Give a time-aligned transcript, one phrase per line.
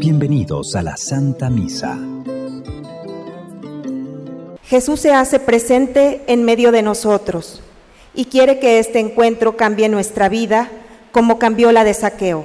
[0.00, 1.96] Bienvenidos a la Santa Misa.
[4.64, 7.60] Jesús se hace presente en medio de nosotros
[8.12, 10.68] y quiere que este encuentro cambie nuestra vida
[11.12, 12.42] como cambió la de Saqueo.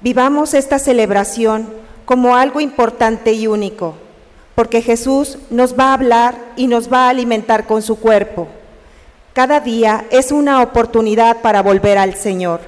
[0.00, 1.68] Vivamos esta celebración
[2.06, 3.96] como algo importante y único,
[4.54, 8.48] porque Jesús nos va a hablar y nos va a alimentar con su cuerpo.
[9.34, 12.60] Cada día es una oportunidad para volver al Señor.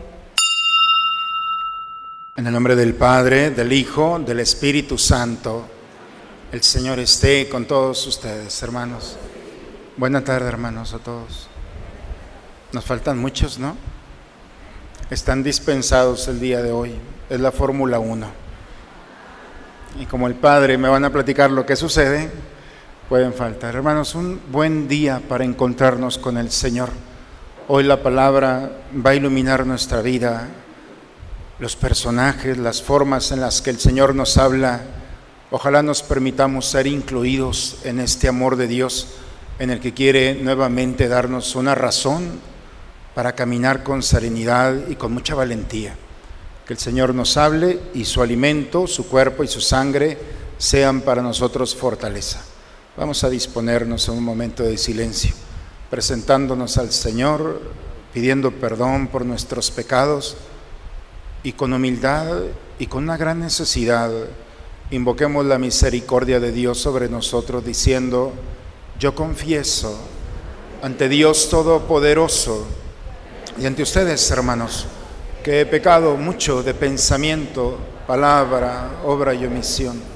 [2.35, 5.65] En el nombre del Padre, del Hijo, del Espíritu Santo,
[6.51, 9.17] el Señor esté con todos ustedes, hermanos.
[9.97, 11.47] Buena tarde, hermanos, a todos.
[12.73, 13.77] Nos faltan muchos, ¿no?
[15.09, 16.97] Están dispensados el día de hoy.
[17.31, 18.27] Es la Fórmula 1.
[20.01, 22.29] Y como el Padre me van a platicar lo que sucede,
[23.09, 23.77] pueden faltar.
[23.77, 26.91] Hermanos, un buen día para encontrarnos con el Señor.
[27.69, 28.71] Hoy la palabra
[29.05, 30.49] va a iluminar nuestra vida,
[31.61, 34.83] los personajes, las formas en las que el Señor nos habla.
[35.53, 39.15] Ojalá nos permitamos ser incluidos en este amor de Dios
[39.61, 42.41] en el que quiere nuevamente darnos una razón
[43.15, 45.95] para caminar con serenidad y con mucha valentía.
[46.67, 50.19] Que el Señor nos hable y su alimento, su cuerpo y su sangre
[50.59, 52.56] sean para nosotros fortaleza.
[52.97, 55.35] Vamos a disponernos en un momento de silencio,
[55.91, 57.61] presentándonos al Señor,
[58.15, 60.39] pidiendo perdón por nuestros pecados
[61.43, 62.41] y con humildad
[62.79, 64.11] y con una gran necesidad
[64.91, 68.33] invoquemos la misericordia de Dios sobre nosotros diciendo,
[68.99, 69.99] yo confieso
[70.81, 72.65] ante Dios Todopoderoso,
[73.59, 74.87] y ante ustedes, hermanos,
[75.45, 80.16] que he pecado mucho de pensamiento, palabra, obra y omisión.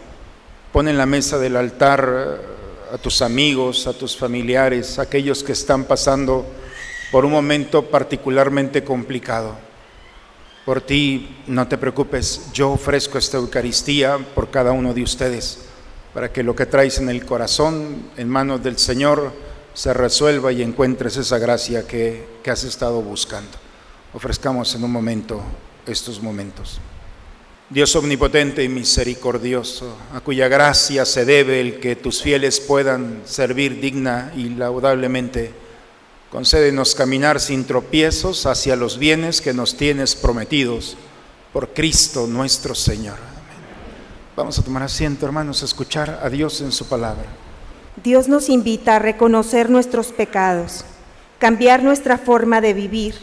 [0.71, 5.43] Pon en la mesa del altar eh, a tus amigos, a tus familiares, a aquellos
[5.43, 6.45] que están pasando
[7.11, 9.57] por un momento particularmente complicado.
[10.65, 15.59] Por ti, no te preocupes, yo ofrezco esta Eucaristía por cada uno de ustedes,
[16.13, 19.33] para que lo que traes en el corazón, en manos del Señor,
[19.73, 23.57] se resuelva y encuentres esa gracia que, que has estado buscando.
[24.13, 25.41] Ofrezcamos en un momento
[25.85, 26.79] estos momentos.
[27.71, 33.79] Dios omnipotente y misericordioso, a cuya gracia se debe el que tus fieles puedan servir
[33.79, 35.53] digna y laudablemente,
[36.29, 40.97] concédenos caminar sin tropiezos hacia los bienes que nos tienes prometidos
[41.53, 43.15] por Cristo nuestro Señor.
[44.35, 47.23] Vamos a tomar asiento, hermanos, a escuchar a Dios en su palabra.
[48.03, 50.83] Dios nos invita a reconocer nuestros pecados,
[51.39, 53.15] cambiar nuestra forma de vivir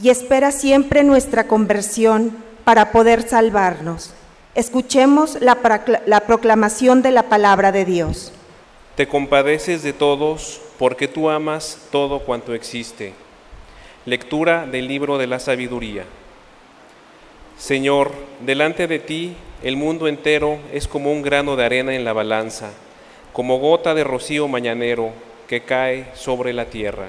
[0.00, 4.12] y espera siempre nuestra conversión para poder salvarnos.
[4.56, 5.56] Escuchemos la,
[6.04, 8.32] la, proclamación de la palabra de Dios.
[8.96, 13.12] Te compadeces de todos porque tú amas todo cuanto existe.
[14.04, 16.06] Lectura del libro de la sabiduría.
[17.56, 18.10] Señor,
[18.40, 22.72] delante de ti el mundo entero es como un grano de arena en la balanza,
[23.32, 25.12] como gota de rocío mañanero
[25.46, 27.06] que cae sobre la tierra.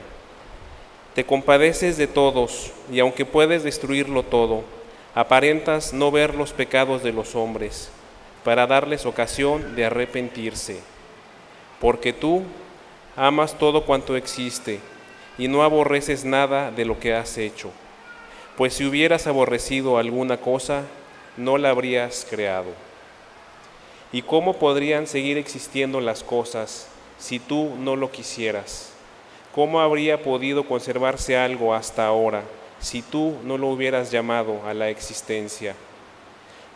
[1.16, 4.77] Te compadeces de todos, y aunque puedes destruirlo todo,
[5.18, 7.90] aparentas no ver los pecados de los hombres,
[8.44, 10.80] para darles ocasión de arrepentirse.
[11.82, 12.44] Porque tú
[13.16, 14.80] amas todo cuanto existe,
[15.40, 17.72] y no aborreces nada de lo que has hecho.
[18.58, 20.84] Pues si hubieras aborrecido alguna cosa,
[21.36, 22.70] no la habrías creado.
[24.12, 28.92] ¿Y cómo podrían seguir existiendo las cosas si tú no lo quisieras?
[29.56, 32.44] ¿Cómo habría podido conservarse algo hasta ahora
[32.80, 35.76] si tú no lo hubieras llamado a la existencia?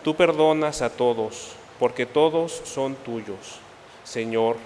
[0.03, 3.59] Tú perdonas a todos, porque todos son tuyos.
[4.03, 4.57] Señor,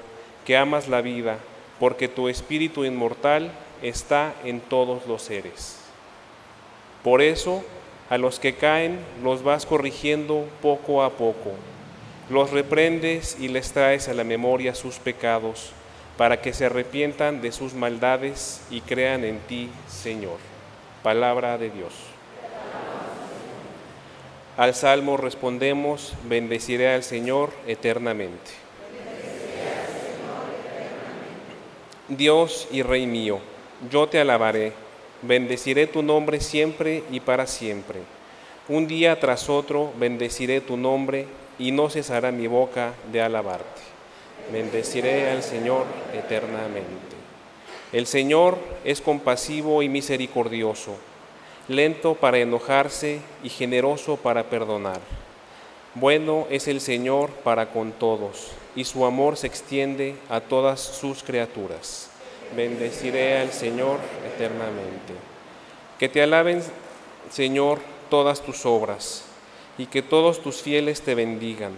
[0.45, 1.39] que amas la vida,
[1.79, 3.51] porque tu espíritu inmortal
[3.81, 5.77] está en todos los seres.
[7.03, 7.63] Por eso,
[8.09, 11.51] a los que caen los vas corrigiendo poco a poco.
[12.29, 15.71] Los reprendes y les traes a la memoria sus pecados,
[16.17, 20.54] para que se arrepientan de sus maldades y crean en ti, Señor.
[21.05, 21.93] Palabra de Dios.
[24.57, 28.49] Al salmo respondemos, bendeciré al Señor eternamente.
[32.07, 33.37] Dios y Rey mío,
[33.91, 34.73] yo te alabaré
[35.21, 37.99] Bendeciré tu nombre siempre y para siempre.
[38.67, 41.27] Un día tras otro bendeciré tu nombre
[41.59, 43.81] y no cesará mi boca de alabarte.
[44.51, 45.85] Bendeciré al Señor
[46.15, 47.14] eternamente.
[47.95, 50.97] El Señor es compasivo y misericordioso,
[51.69, 54.99] lento para enojarse y generoso para perdonar.
[55.93, 61.23] Bueno es el Señor para con todos, y su amor se extiende a todas sus
[61.23, 62.09] criaturas.
[62.53, 65.13] Bendeciré al Señor eternamente.
[65.97, 66.61] Que te alaben,
[67.31, 69.23] Señor, todas tus obras,
[69.77, 71.71] y que todos tus fieles te bendigan.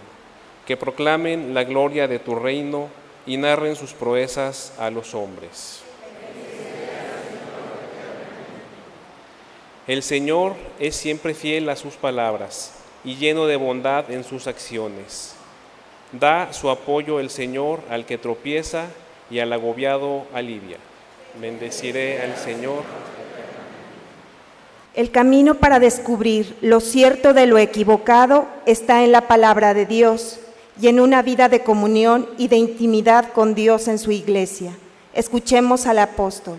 [0.66, 2.88] Que proclamen la gloria de tu reino
[3.24, 5.84] y narren sus proezas a los hombres.
[9.88, 12.72] El Señor es siempre fiel a sus palabras
[13.06, 15.32] y lleno de bondad en sus acciones.
[16.12, 18.84] Da su apoyo el Señor al que tropieza
[19.30, 20.76] y al agobiado alivia.
[21.40, 22.82] Bendeciré al Señor.
[24.94, 30.38] El camino para descubrir lo cierto de lo equivocado está en la palabra de Dios
[30.78, 34.76] y en una vida de comunión y de intimidad con Dios en su iglesia.
[35.14, 36.58] Escuchemos al apóstol.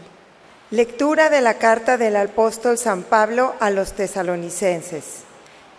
[0.72, 5.24] Lectura de la carta del apóstol San Pablo a los tesalonicenses.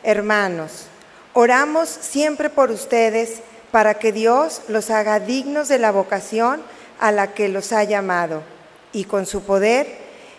[0.03, 0.87] Hermanos,
[1.33, 3.35] oramos siempre por ustedes
[3.71, 6.61] para que Dios los haga dignos de la vocación
[6.99, 8.43] a la que los ha llamado
[8.93, 9.87] y con su poder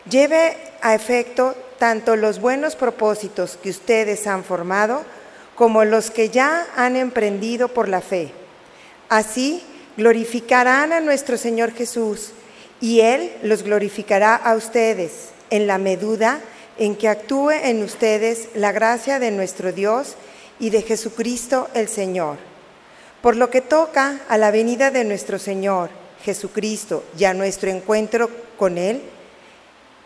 [0.10, 5.06] lleve a efecto tanto los buenos propósitos que ustedes han formado
[5.56, 8.34] como los que ya han emprendido por la fe.
[9.08, 9.64] Así
[9.96, 12.34] glorificarán a nuestro Señor Jesús
[12.82, 16.42] y Él los glorificará a ustedes en la medida
[16.78, 20.16] en que actúe en ustedes la gracia de nuestro Dios
[20.60, 22.38] y de Jesucristo el Señor.
[23.22, 25.92] Por lo que toca a la venida de nuestro Señor,
[26.24, 29.02] Jesucristo y a nuestro encuentro con Él,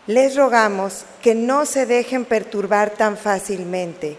[0.06, 4.18] les rogamos que no se dejen perturbar tan fácilmente.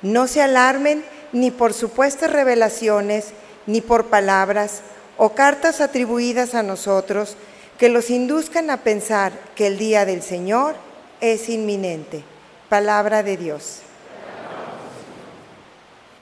[0.00, 3.26] No se alarmen ni por supuestas revelaciones,
[3.66, 4.80] ni por palabras
[5.18, 7.36] o cartas atribuidas a nosotros
[7.80, 10.76] que los induzcan a pensar que el día del Señor
[11.20, 12.22] es inminente.
[12.68, 13.80] Palabra de Dios.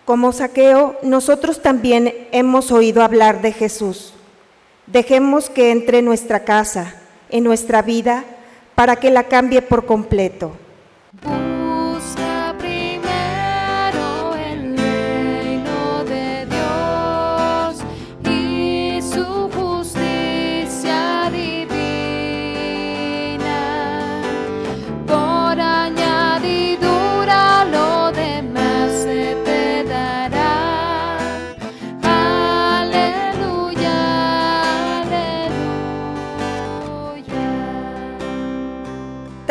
[0.07, 4.15] Como saqueo, nosotros también hemos oído hablar de Jesús
[4.91, 6.95] Dejemos que entre en nuestra casa,
[7.29, 8.25] en nuestra vida,
[8.75, 10.57] para que la cambie por completo.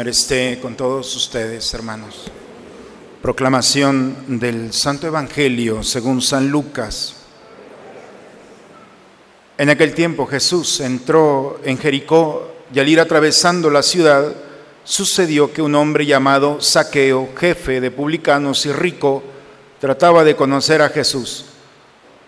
[0.00, 2.30] Señor esté con todos ustedes, hermanos.
[3.20, 7.16] Proclamación del Santo Evangelio según San Lucas.
[9.58, 14.32] En aquel tiempo Jesús entró en Jericó y al ir atravesando la ciudad,
[14.84, 19.22] sucedió que un hombre llamado Saqueo, jefe de publicanos y rico,
[19.80, 21.44] trataba de conocer a Jesús.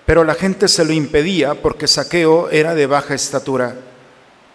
[0.05, 3.77] Pero la gente se lo impedía porque Saqueo era de baja estatura.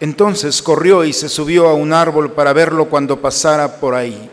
[0.00, 4.30] Entonces corrió y se subió a un árbol para verlo cuando pasara por ahí.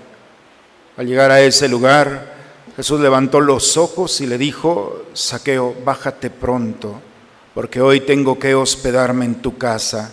[0.98, 2.36] Al llegar a ese lugar,
[2.76, 7.02] Jesús levantó los ojos y le dijo, Saqueo, bájate pronto,
[7.54, 10.12] porque hoy tengo que hospedarme en tu casa.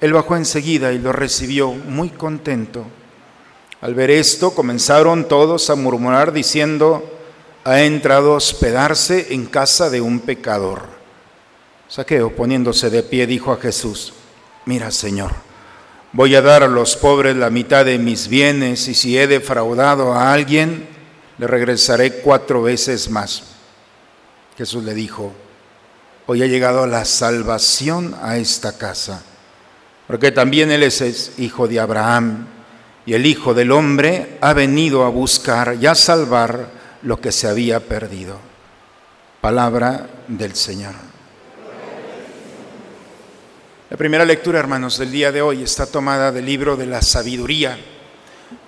[0.00, 2.84] Él bajó enseguida y lo recibió muy contento.
[3.80, 7.02] Al ver esto, comenzaron todos a murmurar diciendo,
[7.64, 10.95] ha entrado a hospedarse en casa de un pecador.
[11.88, 14.12] Saqueo, poniéndose de pie, dijo a Jesús,
[14.64, 15.32] mira, Señor,
[16.12, 20.12] voy a dar a los pobres la mitad de mis bienes y si he defraudado
[20.12, 20.88] a alguien,
[21.38, 23.42] le regresaré cuatro veces más.
[24.58, 25.32] Jesús le dijo,
[26.26, 29.22] hoy ha llegado la salvación a esta casa,
[30.06, 32.46] porque también él es hijo de Abraham
[33.06, 36.70] y el Hijo del Hombre ha venido a buscar y a salvar
[37.02, 38.38] lo que se había perdido.
[39.40, 41.15] Palabra del Señor.
[43.88, 47.78] La primera lectura, hermanos, del día de hoy está tomada del libro de la sabiduría.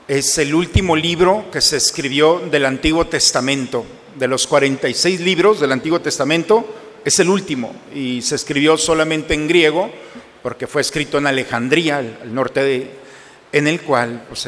[0.07, 3.85] Es el último libro que se escribió del Antiguo Testamento.
[4.17, 6.73] De los 46 libros del Antiguo Testamento,
[7.05, 9.91] es el último y se escribió solamente en griego
[10.41, 12.91] porque fue escrito en Alejandría, al, norte de,
[13.51, 14.47] en el cual pues,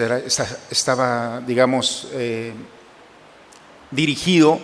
[0.70, 2.52] estaba, digamos, eh,
[3.90, 4.60] dirigido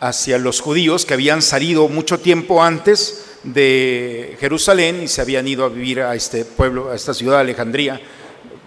[0.00, 5.64] hacia los judíos que habían salido mucho tiempo antes de Jerusalén y se habían ido
[5.64, 8.00] a vivir a este pueblo, a esta ciudad de Alejandría,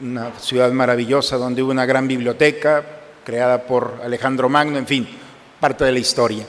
[0.01, 2.83] una ciudad maravillosa donde hubo una gran biblioteca
[3.25, 5.07] creada por Alejandro Magno, en fin,
[5.59, 6.45] parte de la historia.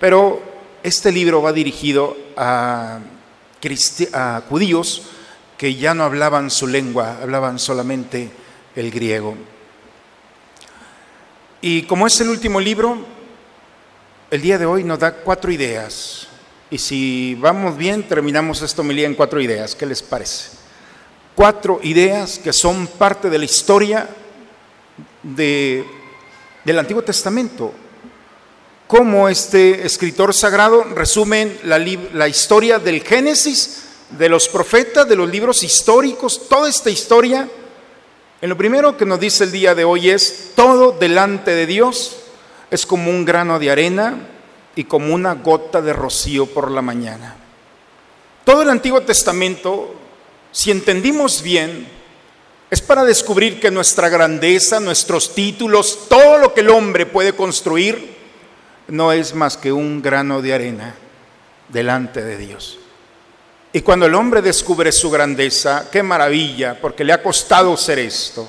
[0.00, 0.42] Pero
[0.82, 2.98] este libro va dirigido a,
[4.12, 5.02] a judíos
[5.56, 8.30] que ya no hablaban su lengua, hablaban solamente
[8.74, 9.36] el griego.
[11.60, 12.98] Y como es el último libro,
[14.30, 16.28] el día de hoy nos da cuatro ideas.
[16.70, 19.74] Y si vamos bien, terminamos esta homilía en cuatro ideas.
[19.74, 20.50] ¿Qué les parece?
[21.34, 24.06] Cuatro ideas que son parte de la historia
[25.22, 25.82] de,
[26.64, 27.72] del Antiguo Testamento.
[28.86, 35.28] Cómo este escritor sagrado resume la, la historia del Génesis de los profetas, de los
[35.30, 37.48] libros históricos, toda esta historia,
[38.40, 42.16] en lo primero que nos dice el día de hoy es, todo delante de Dios
[42.70, 44.18] es como un grano de arena
[44.78, 47.34] y como una gota de rocío por la mañana.
[48.44, 49.92] Todo el Antiguo Testamento,
[50.52, 51.88] si entendimos bien,
[52.70, 58.18] es para descubrir que nuestra grandeza, nuestros títulos, todo lo que el hombre puede construir,
[58.86, 60.94] no es más que un grano de arena
[61.68, 62.78] delante de Dios.
[63.72, 68.48] Y cuando el hombre descubre su grandeza, qué maravilla, porque le ha costado ser esto.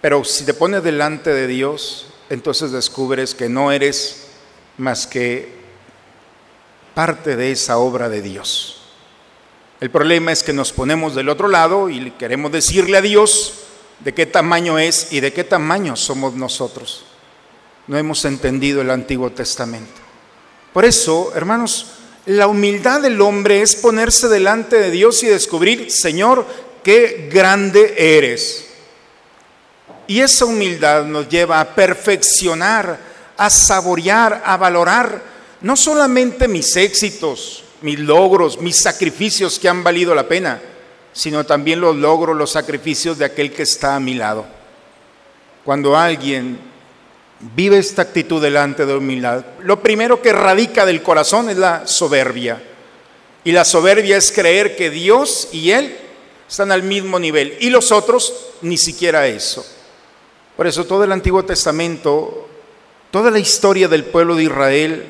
[0.00, 4.27] Pero si te pones delante de Dios, entonces descubres que no eres
[4.78, 5.58] más que
[6.94, 8.80] parte de esa obra de Dios.
[9.80, 13.54] El problema es que nos ponemos del otro lado y queremos decirle a Dios
[14.00, 17.04] de qué tamaño es y de qué tamaño somos nosotros.
[17.86, 20.00] No hemos entendido el Antiguo Testamento.
[20.72, 21.86] Por eso, hermanos,
[22.26, 26.44] la humildad del hombre es ponerse delante de Dios y descubrir, Señor,
[26.82, 28.66] qué grande eres.
[30.06, 32.98] Y esa humildad nos lleva a perfeccionar,
[33.38, 35.22] a saborear, a valorar
[35.62, 40.60] no solamente mis éxitos, mis logros, mis sacrificios que han valido la pena,
[41.12, 44.46] sino también los logros, los sacrificios de aquel que está a mi lado.
[45.64, 46.58] Cuando alguien
[47.54, 52.62] vive esta actitud delante de humildad, lo primero que radica del corazón es la soberbia.
[53.44, 55.96] Y la soberbia es creer que Dios y Él
[56.48, 59.64] están al mismo nivel y los otros ni siquiera eso.
[60.56, 62.47] Por eso todo el Antiguo Testamento,
[63.10, 65.06] toda la historia del pueblo de Israel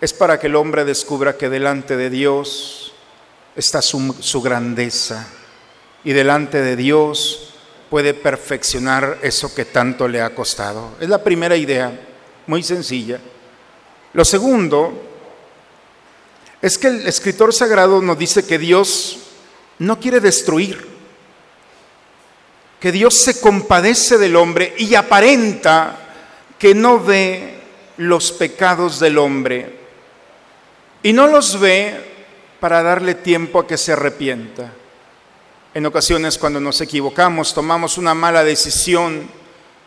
[0.00, 2.92] es para que el hombre descubra que delante de Dios
[3.56, 5.26] está su, su grandeza
[6.04, 7.54] y delante de Dios
[7.90, 10.92] puede perfeccionar eso que tanto le ha costado.
[11.00, 11.90] Es la primera idea,
[12.46, 13.18] muy sencilla.
[14.12, 14.92] Lo segundo
[16.60, 19.18] es que el escritor sagrado nos dice que Dios
[19.78, 20.86] no quiere destruir,
[22.80, 26.07] que Dios se compadece del hombre y aparenta
[26.58, 27.58] que no ve
[27.96, 29.78] los pecados del hombre
[31.02, 31.94] y no los ve
[32.60, 34.72] para darle tiempo a que se arrepienta.
[35.74, 39.28] En ocasiones cuando nos equivocamos, tomamos una mala decisión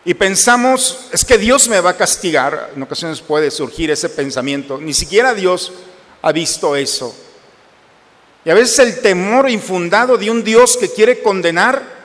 [0.04, 2.72] y pensamos, es que Dios me va a castigar.
[2.76, 4.80] En ocasiones puede surgir ese pensamiento.
[4.80, 5.74] Ni siquiera Dios
[6.22, 7.16] ha visto eso.
[8.44, 12.01] Y a veces el temor infundado de un Dios que quiere condenar,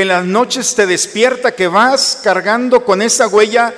[0.00, 3.74] que en las noches te despierta, que vas cargando con esa huella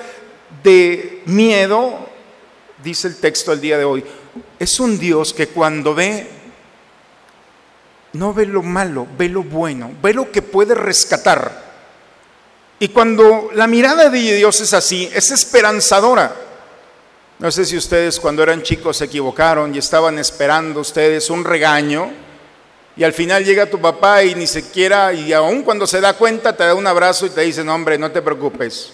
[0.63, 1.99] de miedo,
[2.81, 4.05] dice el texto el día de hoy.
[4.57, 6.29] Es un Dios que cuando ve,
[8.13, 11.61] no ve lo malo, ve lo bueno, ve lo que puede rescatar.
[12.79, 16.37] Y cuando la mirada de Dios es así, es esperanzadora.
[17.41, 22.13] No sé si ustedes cuando eran chicos se equivocaron y estaban esperando ustedes un regaño
[22.97, 26.55] y al final llega tu papá y ni siquiera, y aún cuando se da cuenta,
[26.55, 28.93] te da un abrazo y te dice, no, hombre, no te preocupes.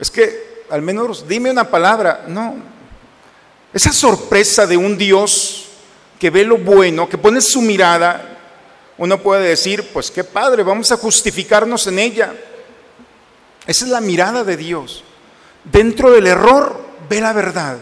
[0.00, 2.24] Es que al menos dime una palabra.
[2.26, 2.56] No.
[3.72, 5.66] Esa sorpresa de un Dios
[6.18, 8.38] que ve lo bueno, que pone su mirada,
[8.98, 12.34] uno puede decir, pues qué padre, vamos a justificarnos en ella.
[13.66, 15.04] Esa es la mirada de Dios.
[15.64, 17.78] Dentro del error ve la verdad.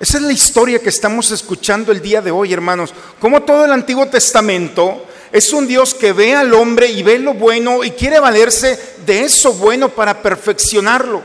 [0.00, 2.92] Esa es la historia que estamos escuchando el día de hoy, hermanos.
[3.20, 7.34] Como todo el Antiguo Testamento es un Dios que ve al hombre y ve lo
[7.34, 11.22] bueno y quiere valerse de eso bueno para perfeccionarlo.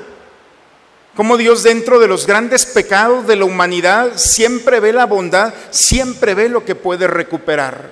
[1.15, 6.33] Como Dios dentro de los grandes pecados de la humanidad siempre ve la bondad, siempre
[6.35, 7.91] ve lo que puede recuperar.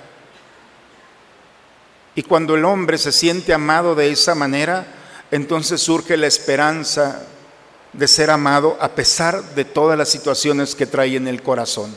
[2.16, 4.86] Y cuando el hombre se siente amado de esa manera,
[5.30, 7.28] entonces surge la esperanza
[7.94, 11.94] de ser amado a pesar de todas las situaciones que trae en el corazón.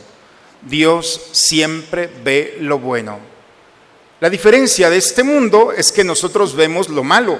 [0.62, 3.18] Dios siempre ve lo bueno.
[4.20, 7.38] La diferencia de este mundo es que nosotros vemos lo malo.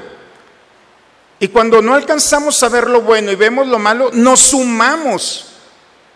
[1.39, 5.47] Y cuando no alcanzamos a ver lo bueno y vemos lo malo, nos sumamos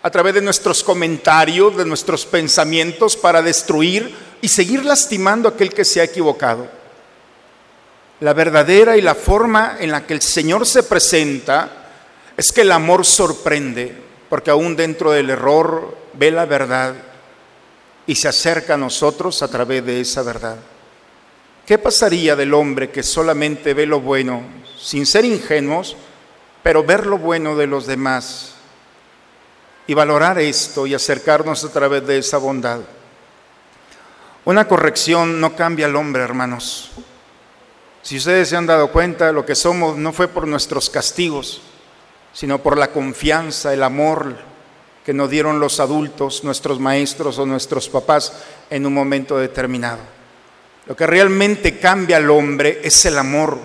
[0.02, 5.72] a través de nuestros comentarios, de nuestros pensamientos para destruir y seguir lastimando a aquel
[5.72, 6.68] que se ha equivocado.
[8.20, 11.83] La verdadera y la forma en la que el Señor se presenta
[12.36, 13.96] es que el amor sorprende,
[14.28, 16.94] porque aún dentro del error ve la verdad
[18.06, 20.56] y se acerca a nosotros a través de esa verdad.
[21.66, 24.42] ¿Qué pasaría del hombre que solamente ve lo bueno,
[24.78, 25.96] sin ser ingenuos,
[26.62, 28.54] pero ver lo bueno de los demás
[29.86, 32.80] y valorar esto y acercarnos a través de esa bondad?
[34.44, 36.90] Una corrección no cambia al hombre, hermanos.
[38.02, 41.62] Si ustedes se han dado cuenta, lo que somos no fue por nuestros castigos,
[42.34, 44.34] sino por la confianza, el amor
[45.04, 48.32] que nos dieron los adultos, nuestros maestros o nuestros papás
[48.68, 50.00] en un momento determinado.
[50.86, 53.58] Lo que realmente cambia al hombre es el amor,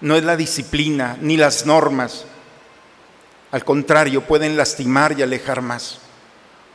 [0.00, 2.24] no es la disciplina ni las normas.
[3.50, 5.98] Al contrario, pueden lastimar y alejar más.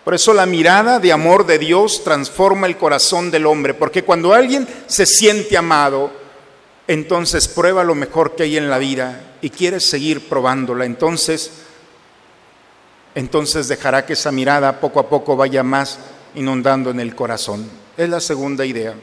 [0.04, 4.34] Por eso la mirada de amor de Dios transforma el corazón del hombre, porque cuando
[4.34, 6.12] alguien se siente amado,
[6.88, 10.86] entonces prueba lo mejor que hay en la vida y quiere seguir probándola.
[10.86, 11.52] Entonces,
[13.14, 16.00] entonces dejará que esa mirada poco a poco vaya más
[16.34, 17.70] inundando en el corazón.
[17.98, 18.96] Es la segunda idea.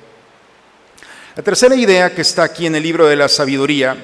[1.37, 3.95] La tercera idea que está aquí en el libro de la sabiduría,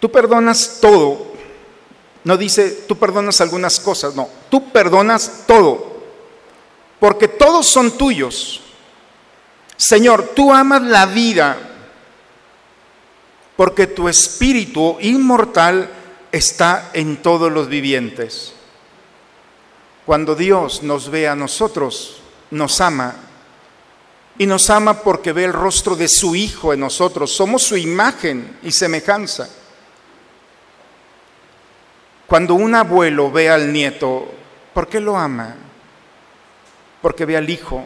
[0.00, 1.34] tú perdonas todo.
[2.24, 6.00] No dice, tú perdonas algunas cosas, no, tú perdonas todo,
[6.98, 8.60] porque todos son tuyos.
[9.76, 11.73] Señor, tú amas la vida
[13.56, 15.88] porque tu espíritu inmortal
[16.32, 18.52] está en todos los vivientes.
[20.04, 23.14] Cuando Dios nos ve a nosotros, nos ama.
[24.36, 27.30] Y nos ama porque ve el rostro de su Hijo en nosotros.
[27.30, 29.48] Somos su imagen y semejanza.
[32.26, 34.26] Cuando un abuelo ve al nieto,
[34.72, 35.54] ¿por qué lo ama?
[37.00, 37.84] Porque ve al Hijo.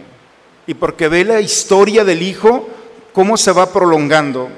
[0.67, 2.67] Y porque ve la historia del Hijo,
[3.13, 4.49] cómo se va prolongando.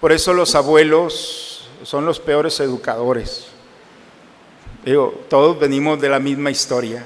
[0.00, 3.46] Por eso los abuelos son los peores educadores.
[4.84, 7.04] Digo, todos venimos de la misma historia.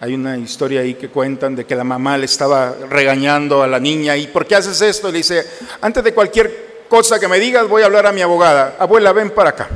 [0.00, 3.80] Hay una historia ahí que cuentan de que la mamá le estaba regañando a la
[3.80, 5.10] niña y ¿por qué haces esto?
[5.10, 5.44] Le dice,
[5.80, 8.76] antes de cualquier cosa que me digas voy a hablar a mi abogada.
[8.78, 9.68] Abuela, ven para acá.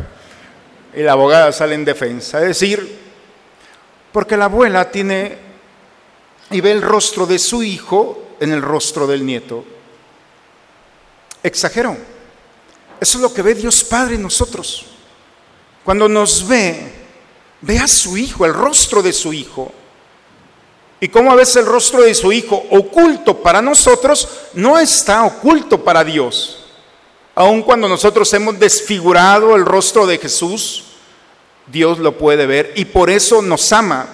[0.94, 2.40] Y la abogada sale en defensa.
[2.40, 2.98] Es decir,
[4.12, 5.38] porque la abuela tiene
[6.50, 9.64] y ve el rostro de su hijo en el rostro del nieto.
[11.42, 11.96] Exagero.
[13.00, 14.86] Eso es lo que ve Dios Padre en nosotros.
[15.84, 16.92] Cuando nos ve,
[17.60, 19.72] ve a su hijo, el rostro de su hijo.
[21.00, 25.82] Y como a veces el rostro de su hijo oculto para nosotros no está oculto
[25.82, 26.64] para Dios.
[27.34, 30.84] Aun cuando nosotros hemos desfigurado el rostro de Jesús,
[31.66, 34.06] Dios lo puede ver y por eso nos ama,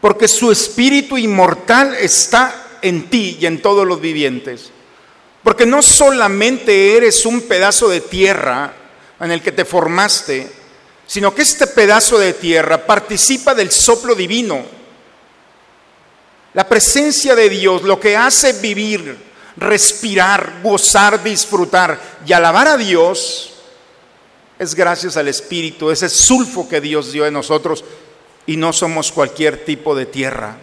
[0.00, 4.70] porque su espíritu inmortal está en ti y en todos los vivientes.
[5.44, 8.72] Porque no solamente eres un pedazo de tierra
[9.20, 10.50] en el que te formaste,
[11.06, 14.64] sino que este pedazo de tierra participa del soplo divino.
[16.54, 19.18] La presencia de Dios, lo que hace vivir,
[19.58, 23.52] respirar, gozar, disfrutar y alabar a Dios,
[24.58, 27.84] es gracias al Espíritu, ese sulfo que Dios dio en nosotros
[28.46, 30.56] y no somos cualquier tipo de tierra.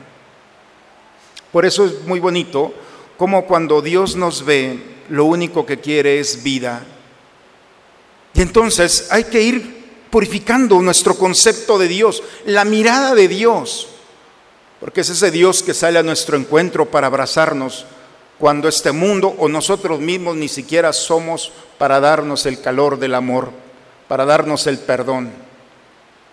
[1.52, 2.74] Por eso es muy bonito
[3.22, 4.80] como cuando Dios nos ve,
[5.10, 6.84] lo único que quiere es vida.
[8.34, 13.90] Y entonces hay que ir purificando nuestro concepto de Dios, la mirada de Dios,
[14.80, 17.86] porque es ese Dios que sale a nuestro encuentro para abrazarnos
[18.40, 23.52] cuando este mundo o nosotros mismos ni siquiera somos para darnos el calor del amor,
[24.08, 25.32] para darnos el perdón,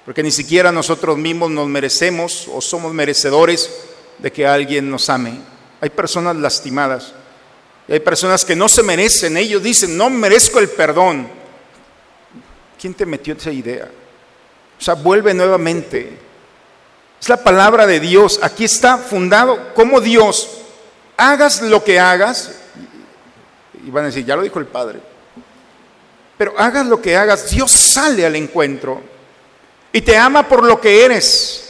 [0.07, 3.71] porque ni siquiera nosotros mismos nos merecemos o somos merecedores
[4.17, 5.58] de que alguien nos ame.
[5.81, 7.13] Hay personas lastimadas.
[7.89, 9.37] Hay personas que no se merecen.
[9.37, 11.29] Ellos dicen, no merezco el perdón.
[12.81, 13.89] ¿Quién te metió esa idea?
[14.79, 16.19] O sea, vuelve nuevamente.
[17.21, 18.41] Es la palabra de Dios.
[18.43, 20.49] Aquí está fundado como Dios.
[21.17, 22.53] Hagas lo que hagas.
[23.85, 25.01] Y van a decir, ya lo dijo el Padre.
[26.37, 29.03] Pero hagas lo que hagas, Dios sale al encuentro
[29.93, 31.68] y te ama por lo que eres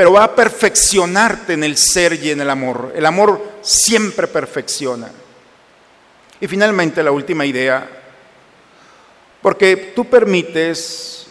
[0.00, 2.94] pero va a perfeccionarte en el ser y en el amor.
[2.96, 5.10] El amor siempre perfecciona.
[6.40, 7.86] Y finalmente la última idea,
[9.42, 11.26] porque tú permites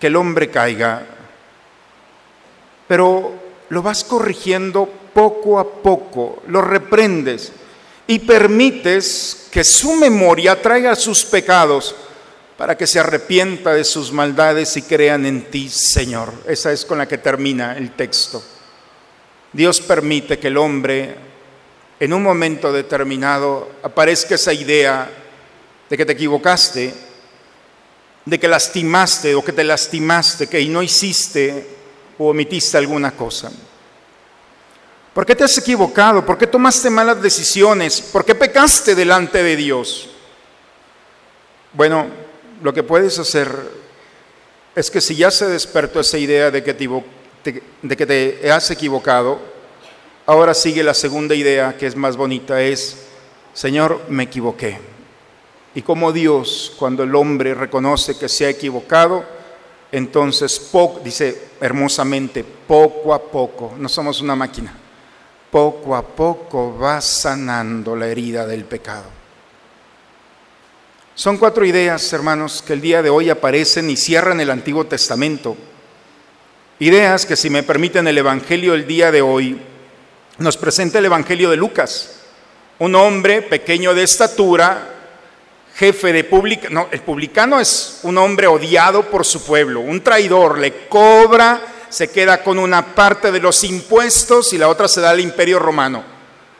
[0.00, 1.02] que el hombre caiga,
[2.88, 3.34] pero
[3.68, 7.52] lo vas corrigiendo poco a poco, lo reprendes
[8.06, 11.94] y permites que su memoria traiga sus pecados
[12.56, 16.32] para que se arrepienta de sus maldades y crean en ti, Señor.
[16.46, 18.42] Esa es con la que termina el texto.
[19.52, 21.16] Dios permite que el hombre
[21.98, 25.10] en un momento determinado aparezca esa idea
[25.88, 26.94] de que te equivocaste,
[28.24, 31.68] de que lastimaste o que te lastimaste, que no hiciste
[32.18, 33.50] o omitiste alguna cosa.
[35.12, 36.26] ¿Por qué te has equivocado?
[36.26, 38.00] ¿Por qué tomaste malas decisiones?
[38.00, 40.08] ¿Por qué pecaste delante de Dios?
[41.72, 42.23] Bueno,
[42.62, 43.48] lo que puedes hacer
[44.74, 48.70] es que si ya se despertó esa idea de que te, de que te has
[48.70, 49.38] equivocado,
[50.26, 53.06] ahora sigue la segunda idea que es más bonita, es,
[53.52, 54.78] Señor, me equivoqué.
[55.74, 59.24] Y como Dios, cuando el hombre reconoce que se ha equivocado,
[59.92, 60.70] entonces,
[61.04, 64.74] dice hermosamente, poco a poco, no somos una máquina,
[65.50, 69.23] poco a poco va sanando la herida del pecado.
[71.16, 75.56] Son cuatro ideas, hermanos, que el día de hoy aparecen y cierran el Antiguo Testamento.
[76.80, 79.60] Ideas que, si me permiten, el Evangelio el día de hoy
[80.38, 82.16] nos presenta el Evangelio de Lucas.
[82.80, 84.88] Un hombre pequeño de estatura,
[85.76, 90.58] jefe de publicano, no, el publicano es un hombre odiado por su pueblo, un traidor,
[90.58, 95.10] le cobra, se queda con una parte de los impuestos y la otra se da
[95.10, 96.02] al imperio romano.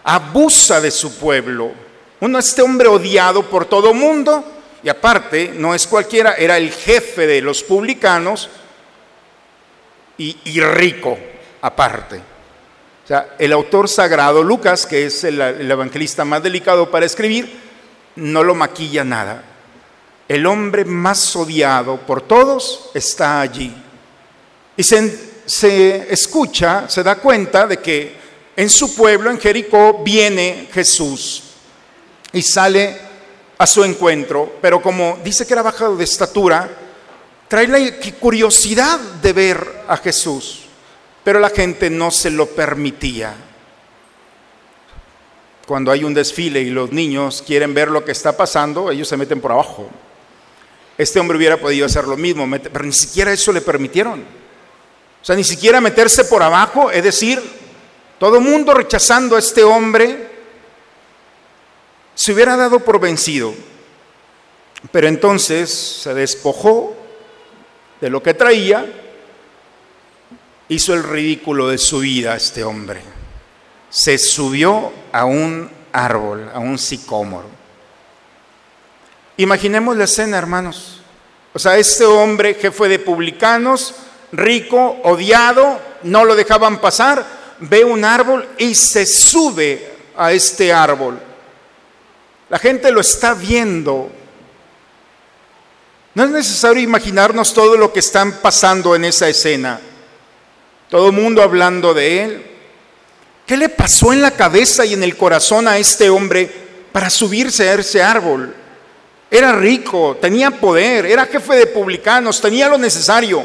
[0.05, 1.73] Abusa de su pueblo,
[2.21, 4.45] uno, este hombre odiado por todo mundo,
[4.83, 8.51] y aparte, no es cualquiera, era el jefe de los publicanos
[10.19, 11.19] y, rico
[11.63, 12.17] aparte.
[12.17, 17.51] O sea, el autor sagrado, Lucas, que es el, el evangelista más delicado para escribir,
[18.17, 19.43] no lo maquilla nada.
[20.29, 23.75] El hombre más odiado por todos está allí.
[24.77, 28.17] Y se, escucha, se da cuenta de que
[28.57, 31.44] en su pueblo, en Jericó, viene Jesús
[32.35, 32.97] y sale
[33.57, 36.69] a su encuentro, pero como dice que era bajado de estatura,
[37.49, 37.79] trae la
[38.19, 40.63] curiosidad de ver a Jesús,
[41.23, 43.35] pero la gente no se lo permitía.
[45.67, 49.17] Cuando hay un desfile y los niños quieren ver lo que está pasando, ellos se
[49.17, 49.89] meten por abajo.
[50.99, 54.21] Este hombre hubiera podido hacer lo mismo, pero ni siquiera eso le permitieron.
[54.21, 57.41] O sea, ni siquiera meterse por abajo, es decir,
[58.19, 60.34] todo el mundo rechazando a este hombre
[62.15, 63.55] se hubiera dado por vencido,
[64.93, 66.97] pero entonces se despojó
[68.01, 68.87] de lo que traía,
[70.69, 73.01] hizo el ridículo de su vida este hombre.
[73.91, 77.49] se subió a un árbol, a un sicómoro.
[79.37, 81.01] Imaginemos la escena, hermanos.
[81.53, 83.95] O sea, este hombre, jefe de publicanos,
[84.33, 87.25] rico, odiado, no lo dejaban pasar,
[87.61, 91.21] ve un árbol y se sube a este árbol.
[92.51, 94.11] La gente lo está viendo.
[96.15, 99.81] No es necesario imaginarnos todo lo que están pasando en esa escena.
[100.89, 102.47] Todo el mundo hablando de él.
[103.47, 106.51] ¿Qué le pasó en la cabeza y en el corazón a este hombre
[106.93, 108.55] para subirse a ese árbol?
[109.31, 113.45] Era rico, tenía poder, era jefe de publicanos, tenía lo necesario.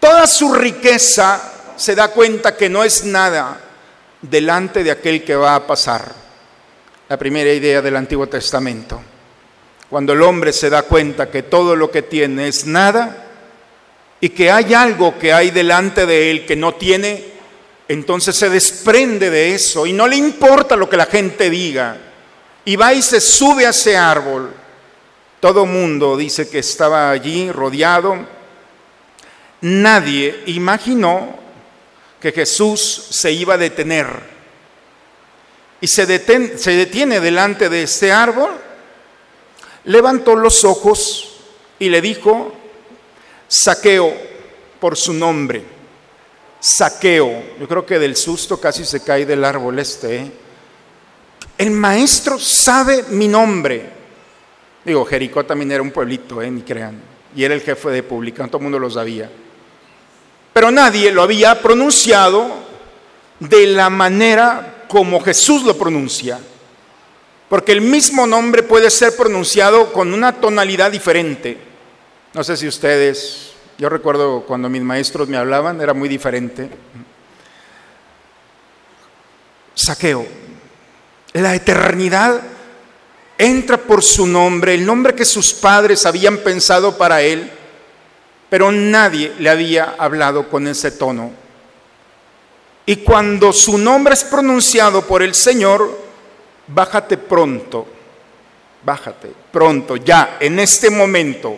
[0.00, 1.40] Toda su riqueza
[1.76, 3.60] se da cuenta que no es nada
[4.20, 6.21] delante de aquel que va a pasar.
[7.12, 8.98] La primera idea del Antiguo Testamento.
[9.90, 13.26] Cuando el hombre se da cuenta que todo lo que tiene es nada
[14.18, 17.22] y que hay algo que hay delante de él que no tiene,
[17.86, 21.98] entonces se desprende de eso y no le importa lo que la gente diga.
[22.64, 24.50] Y va y se sube a ese árbol.
[25.38, 28.26] Todo mundo dice que estaba allí rodeado.
[29.60, 31.38] Nadie imaginó
[32.18, 34.32] que Jesús se iba a detener.
[35.82, 36.06] Y se,
[36.56, 38.52] se detiene delante de este árbol,
[39.84, 41.40] levantó los ojos
[41.78, 42.54] y le dijo,
[43.46, 44.14] saqueo
[44.80, 45.62] por su nombre,
[46.58, 47.42] saqueo.
[47.60, 50.16] Yo creo que del susto casi se cae del árbol este.
[50.16, 50.32] ¿eh?
[51.58, 53.90] El maestro sabe mi nombre.
[54.84, 56.50] Digo, Jericó también era un pueblito, ¿eh?
[56.50, 56.98] ni crean.
[57.36, 59.28] Y era el jefe de pública, todo el mundo lo sabía
[60.52, 62.71] pero nadie lo había pronunciado
[63.40, 66.38] de la manera como Jesús lo pronuncia.
[67.48, 71.58] Porque el mismo nombre puede ser pronunciado con una tonalidad diferente.
[72.34, 76.70] No sé si ustedes, yo recuerdo cuando mis maestros me hablaban, era muy diferente.
[79.74, 80.26] Saqueo.
[81.34, 82.40] La eternidad
[83.38, 87.50] entra por su nombre, el nombre que sus padres habían pensado para él
[88.52, 91.32] pero nadie le había hablado con ese tono.
[92.86, 95.98] Y cuando su nombre es pronunciado por el Señor,
[96.66, 97.86] bájate pronto,
[98.84, 101.56] bájate pronto, ya, en este momento.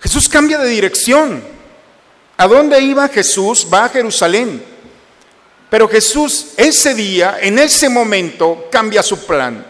[0.00, 1.42] Jesús cambia de dirección.
[2.36, 3.66] ¿A dónde iba Jesús?
[3.72, 4.64] Va a Jerusalén.
[5.68, 9.64] Pero Jesús ese día, en ese momento, cambia su plan.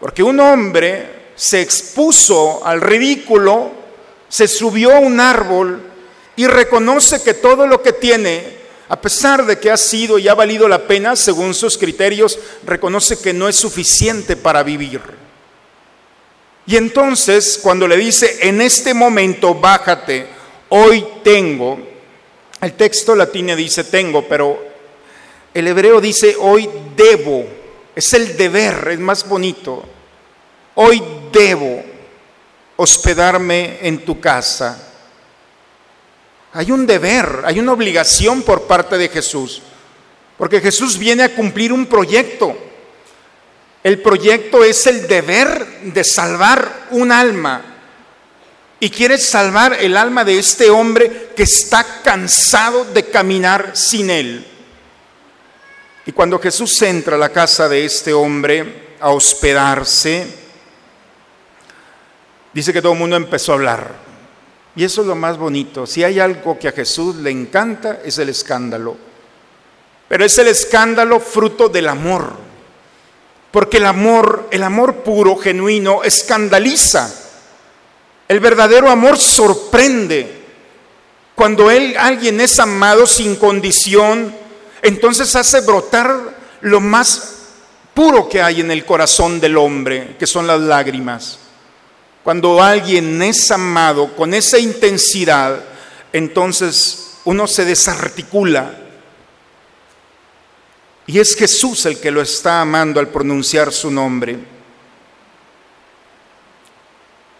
[0.00, 3.80] Porque un hombre se expuso al ridículo
[4.30, 5.82] se subió a un árbol
[6.36, 8.59] y reconoce que todo lo que tiene,
[8.90, 13.20] a pesar de que ha sido y ha valido la pena, según sus criterios, reconoce
[13.20, 15.00] que no es suficiente para vivir.
[16.66, 20.26] Y entonces, cuando le dice, en este momento, bájate,
[20.70, 21.78] hoy tengo,
[22.60, 24.60] el texto latino dice tengo, pero
[25.54, 27.46] el hebreo dice hoy debo,
[27.94, 29.84] es el deber, es más bonito,
[30.74, 31.00] hoy
[31.30, 31.80] debo
[32.74, 34.89] hospedarme en tu casa.
[36.52, 39.62] Hay un deber, hay una obligación por parte de Jesús,
[40.36, 42.56] porque Jesús viene a cumplir un proyecto.
[43.82, 47.62] El proyecto es el deber de salvar un alma.
[48.80, 54.46] Y quiere salvar el alma de este hombre que está cansado de caminar sin él.
[56.06, 60.26] Y cuando Jesús entra a la casa de este hombre a hospedarse,
[62.52, 64.09] dice que todo el mundo empezó a hablar.
[64.80, 65.86] Y eso es lo más bonito.
[65.86, 68.96] Si hay algo que a Jesús le encanta, es el escándalo.
[70.08, 72.32] Pero es el escándalo fruto del amor.
[73.50, 77.14] Porque el amor, el amor puro, genuino, escandaliza.
[78.26, 80.44] El verdadero amor sorprende.
[81.34, 84.34] Cuando él, alguien es amado sin condición,
[84.80, 87.34] entonces hace brotar lo más
[87.92, 91.49] puro que hay en el corazón del hombre, que son las lágrimas.
[92.22, 95.60] Cuando alguien es amado con esa intensidad,
[96.12, 98.78] entonces uno se desarticula.
[101.06, 104.38] Y es Jesús el que lo está amando al pronunciar su nombre.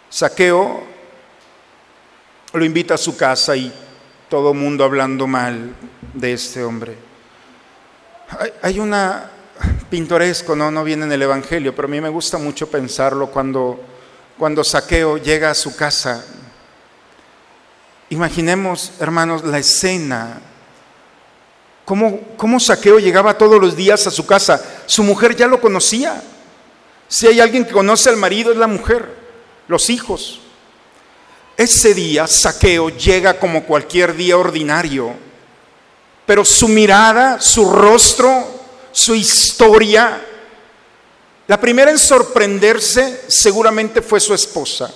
[0.09, 0.83] Saqueo
[2.53, 3.73] lo invita a su casa y
[4.29, 5.75] todo mundo hablando mal
[6.15, 6.97] de este hombre.
[8.63, 9.31] Hay, una
[9.89, 13.81] pintoresco, no, no viene en el Evangelio, pero a mí me gusta mucho pensarlo cuando
[14.41, 16.25] cuando Saqueo llega a su casa.
[18.09, 20.41] Imaginemos, hermanos, la escena.
[21.85, 24.65] ¿Cómo, ¿Cómo, Saqueo llegaba todos los días a su casa?
[24.87, 26.23] Su mujer ya lo conocía.
[27.07, 29.15] Si hay alguien que conoce al marido es la mujer,
[29.69, 30.41] los hijos.
[31.59, 35.13] Ese día Saqueo llega como cualquier día ordinario,
[36.25, 38.47] pero su mirada, su rostro,
[38.91, 40.19] su historia,
[41.51, 44.89] la primera en sorprenderse seguramente fue su esposa.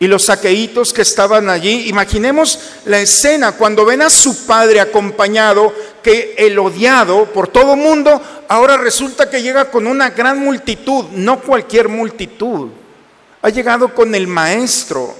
[0.00, 5.72] Y los saqueitos que estaban allí, imaginemos la escena cuando ven a su padre acompañado,
[6.02, 11.40] que el odiado por todo mundo, ahora resulta que llega con una gran multitud, no
[11.40, 12.70] cualquier multitud,
[13.40, 15.14] ha llegado con el maestro.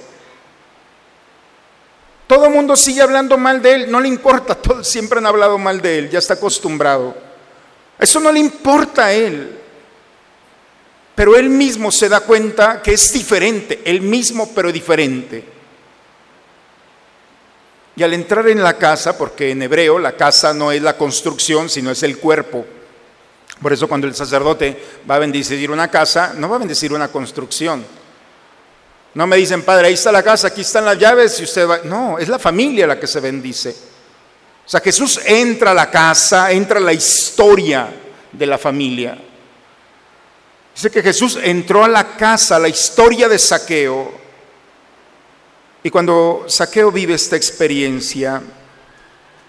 [2.27, 5.81] Todo mundo sigue hablando mal de él, no le importa, todos siempre han hablado mal
[5.81, 7.32] de él, ya está acostumbrado.
[8.03, 9.57] Eso no le importa a él.
[11.15, 15.41] Pero él mismo se da cuenta que es diferente, el mismo pero diferente.
[17.95, 21.69] Y al entrar en la casa, porque en hebreo la casa no es la construcción,
[21.69, 22.65] sino es el cuerpo.
[23.61, 24.77] Por eso cuando el sacerdote
[25.09, 27.85] va a bendecir una casa, no va a bendecir una construcción.
[29.13, 31.79] No me dicen, padre, ahí está la casa, aquí están las llaves y usted va...
[31.85, 33.92] No, es la familia la que se bendice.
[34.65, 37.89] O sea, Jesús entra a la casa, entra a la historia
[38.31, 39.17] de la familia.
[40.73, 44.11] Dice que Jesús entró a la casa, a la historia de Saqueo.
[45.83, 48.41] Y cuando Saqueo vive esta experiencia,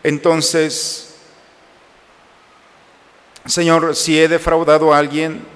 [0.02, 1.14] entonces,
[3.46, 5.46] Señor, si he defraudado a alguien,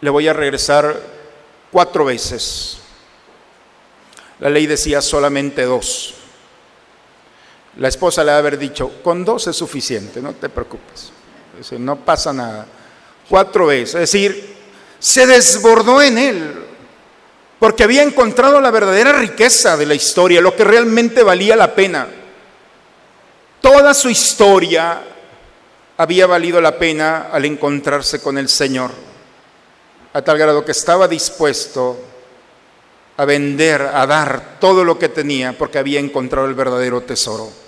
[0.00, 1.00] le voy a regresar
[1.70, 2.78] cuatro veces.
[4.40, 6.17] La ley decía solamente dos.
[7.78, 11.10] La esposa le va haber dicho, con dos es suficiente, no te preocupes.
[11.56, 12.66] Dice, no pasa nada
[13.28, 13.94] cuatro veces.
[13.94, 14.56] Es decir,
[14.98, 16.54] se desbordó en él,
[17.58, 22.08] porque había encontrado la verdadera riqueza de la historia, lo que realmente valía la pena.
[23.60, 25.00] Toda su historia
[25.96, 28.90] había valido la pena al encontrarse con el Señor,
[30.12, 31.96] a tal grado que estaba dispuesto
[33.16, 37.67] a vender, a dar todo lo que tenía, porque había encontrado el verdadero tesoro.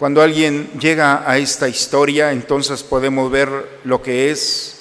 [0.00, 4.80] Cuando alguien llega a esta historia, entonces podemos ver lo que es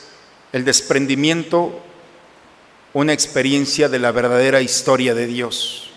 [0.53, 1.77] el desprendimiento,
[2.93, 5.89] una experiencia de la verdadera historia de Dios.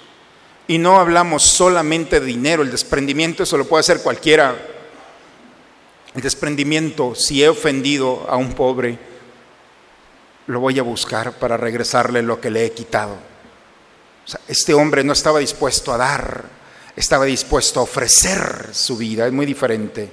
[0.67, 4.57] Y no hablamos solamente de dinero, el desprendimiento eso lo puede hacer cualquiera.
[6.17, 8.99] El desprendimiento, si he ofendido a un pobre,
[10.49, 13.17] lo voy a buscar para regresarle lo que le he quitado.
[14.49, 16.62] este hombre no estaba dispuesto a dar,
[16.97, 20.11] estaba dispuesto a ofrecer su vida, es muy diferente.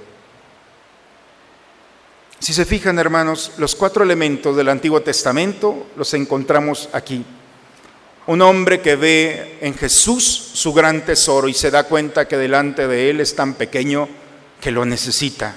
[2.38, 7.22] Si se fijan, hermanos, los cuatro elementos del Antiguo Testamento los encontramos aquí.
[8.26, 12.86] Un hombre que ve en Jesús su gran tesoro y se da cuenta que delante
[12.86, 14.08] de él es tan pequeño
[14.58, 15.54] que lo necesita.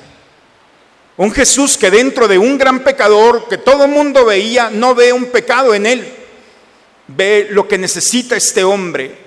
[1.16, 5.14] Un Jesús que dentro de un gran pecador que todo el mundo veía, no ve
[5.14, 6.12] un pecado en él,
[7.08, 9.23] ve lo que necesita este hombre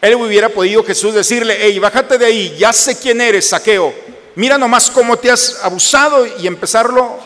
[0.00, 3.92] él hubiera podido Jesús decirle, hey, bájate de ahí, ya sé quién eres, saqueo.
[4.36, 7.18] Mira nomás cómo te has abusado y empezarlo.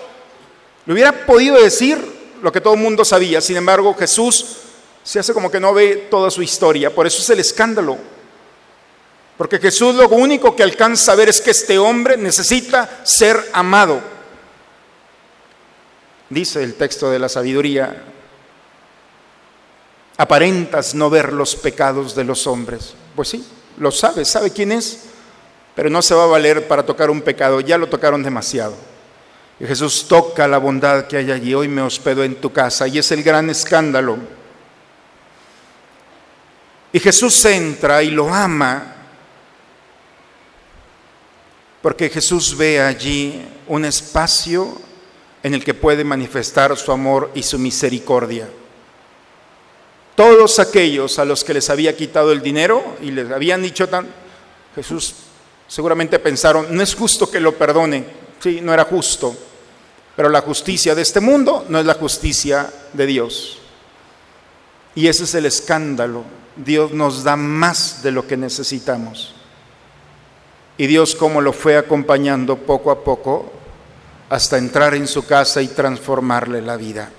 [0.87, 1.99] Le hubiera podido decir
[2.41, 3.41] lo que todo el mundo sabía.
[3.43, 4.57] Sin embargo, Jesús
[5.03, 6.95] se hace como que no ve toda su historia.
[6.95, 7.99] Por eso es el escándalo.
[9.37, 14.01] Porque Jesús lo único que alcanza a ver es que este hombre necesita ser amado.
[16.31, 18.05] Dice el texto de la sabiduría,
[20.16, 22.94] aparentas no ver los pecados de los hombres.
[23.14, 23.44] Pues sí,
[23.79, 25.05] lo sabe, sabe quién es,
[25.75, 28.75] pero no se va a valer para tocar un pecado, ya lo tocaron demasiado.
[29.59, 32.98] Y Jesús toca la bondad que hay allí, hoy me hospedo en tu casa, y
[32.98, 34.18] es el gran escándalo.
[36.92, 38.96] Y Jesús entra y lo ama,
[41.81, 44.81] porque Jesús ve allí un espacio
[45.42, 48.48] en el que puede manifestar su amor y su misericordia.
[50.23, 54.07] Todos aquellos a los que les había quitado el dinero y les habían dicho tan,
[54.73, 55.15] Jesús
[55.67, 58.05] seguramente pensaron, no es justo que lo perdone,
[58.39, 59.37] sí, no era justo,
[60.15, 63.59] pero la justicia de este mundo no es la justicia de Dios.
[64.95, 66.23] Y ese es el escándalo.
[66.55, 69.35] Dios nos da más de lo que necesitamos.
[70.79, 73.51] Y Dios como lo fue acompañando poco a poco
[74.31, 77.11] hasta entrar en su casa y transformarle la vida.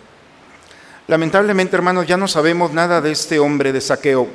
[1.08, 4.26] Lamentablemente, hermanos, ya no sabemos nada de este hombre de saqueo,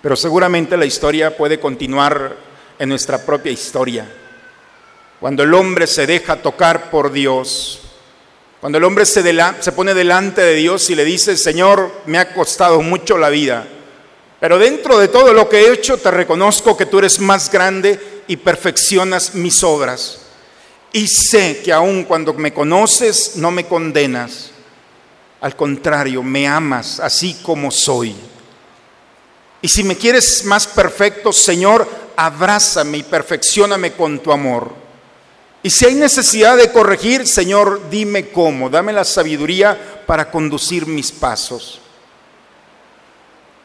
[0.00, 2.36] pero seguramente la historia puede continuar
[2.78, 4.08] en nuestra propia historia.
[5.18, 7.80] Cuando el hombre se deja tocar por Dios,
[8.60, 9.24] cuando el hombre se,
[9.58, 13.66] se pone delante de Dios y le dice, Señor, me ha costado mucho la vida,
[14.38, 18.22] pero dentro de todo lo que he hecho te reconozco que tú eres más grande
[18.28, 20.20] y perfeccionas mis obras.
[20.92, 24.52] Y sé que aun cuando me conoces no me condenas
[25.40, 28.14] al contrario, me amas así como soy.
[29.62, 34.72] Y si me quieres más perfecto, Señor, abrázame y perfeccioname con tu amor.
[35.62, 41.10] Y si hay necesidad de corregir, Señor, dime cómo, dame la sabiduría para conducir mis
[41.10, 41.80] pasos.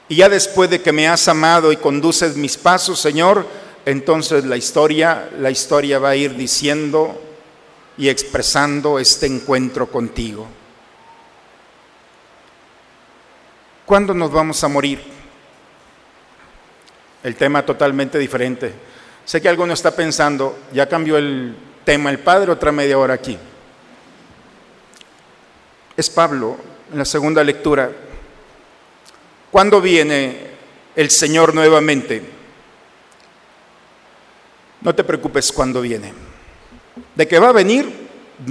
[0.09, 3.45] Y ya después de que me has amado y conduces mis pasos, Señor,
[3.85, 7.21] entonces la historia, la historia va a ir diciendo
[7.97, 10.47] y expresando este encuentro contigo.
[13.91, 15.01] ¿Cuándo nos vamos a morir?
[17.23, 18.71] El tema totalmente diferente.
[19.25, 23.37] Sé que alguno está pensando, ya cambió el tema el Padre, otra media hora aquí.
[25.97, 26.55] Es Pablo,
[26.89, 27.91] en la segunda lectura.
[29.51, 30.37] ¿Cuándo viene
[30.95, 32.23] el Señor nuevamente?
[34.79, 36.13] No te preocupes cuándo viene.
[37.13, 37.93] De que va a venir,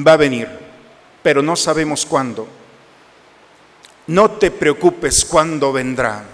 [0.06, 0.50] va a venir,
[1.22, 2.59] pero no sabemos cuándo.
[4.06, 6.24] No te preocupes cuándo vendrá.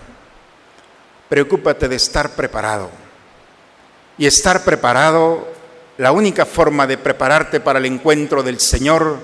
[1.29, 2.91] Preocúpate de estar preparado.
[4.19, 5.47] Y estar preparado,
[5.99, 9.19] la única forma de prepararte para el encuentro del Señor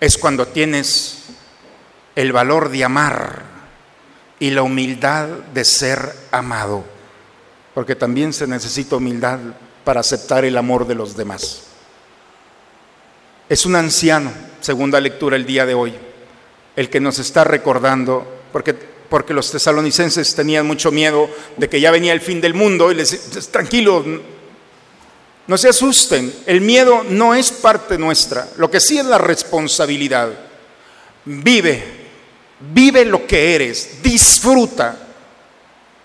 [0.00, 1.24] es cuando tienes
[2.14, 3.42] el valor de amar
[4.38, 6.84] y la humildad de ser amado.
[7.74, 9.38] Porque también se necesita humildad
[9.84, 11.62] para aceptar el amor de los demás.
[13.48, 15.94] Es un anciano, segunda lectura el día de hoy,
[16.76, 21.90] el que nos está recordando, porque, porque los tesalonicenses tenían mucho miedo de que ya
[21.90, 24.04] venía el fin del mundo y les decía, tranquilo,
[25.46, 30.30] no se asusten, el miedo no es parte nuestra, lo que sí es la responsabilidad.
[31.24, 31.82] Vive,
[32.72, 34.96] vive lo que eres, disfruta.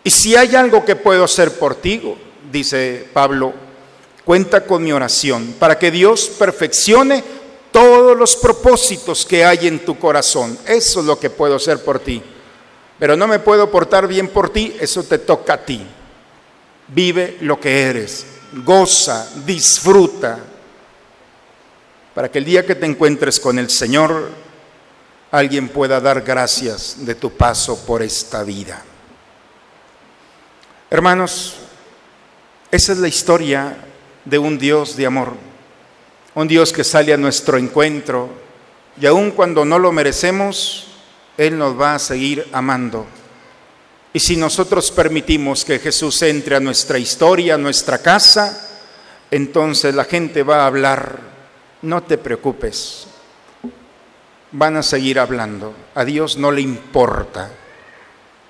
[0.03, 2.01] Y si hay algo que puedo hacer por ti,
[2.51, 3.53] dice Pablo,
[4.23, 7.23] Cuenta con mi oración para que Dios perfeccione
[7.71, 10.57] todos los propósitos que hay en tu corazón.
[10.65, 12.21] Eso es lo que puedo hacer por ti.
[12.99, 15.85] Pero no me puedo portar bien por ti, eso te toca a ti.
[16.87, 18.25] Vive lo que eres,
[18.63, 20.37] goza, disfruta,
[22.13, 24.29] para que el día que te encuentres con el Señor,
[25.31, 28.83] alguien pueda dar gracias de tu paso por esta vida.
[30.89, 31.55] Hermanos,
[32.69, 33.77] esa es la historia
[34.25, 35.33] de un Dios de amor,
[36.35, 38.29] un Dios que sale a nuestro encuentro
[38.99, 40.87] y aun cuando no lo merecemos,
[41.37, 43.05] Él nos va a seguir amando.
[44.13, 48.69] Y si nosotros permitimos que Jesús entre a nuestra historia, a nuestra casa,
[49.29, 51.19] entonces la gente va a hablar,
[51.81, 53.07] no te preocupes,
[54.51, 57.51] van a seguir hablando, a Dios no le importa.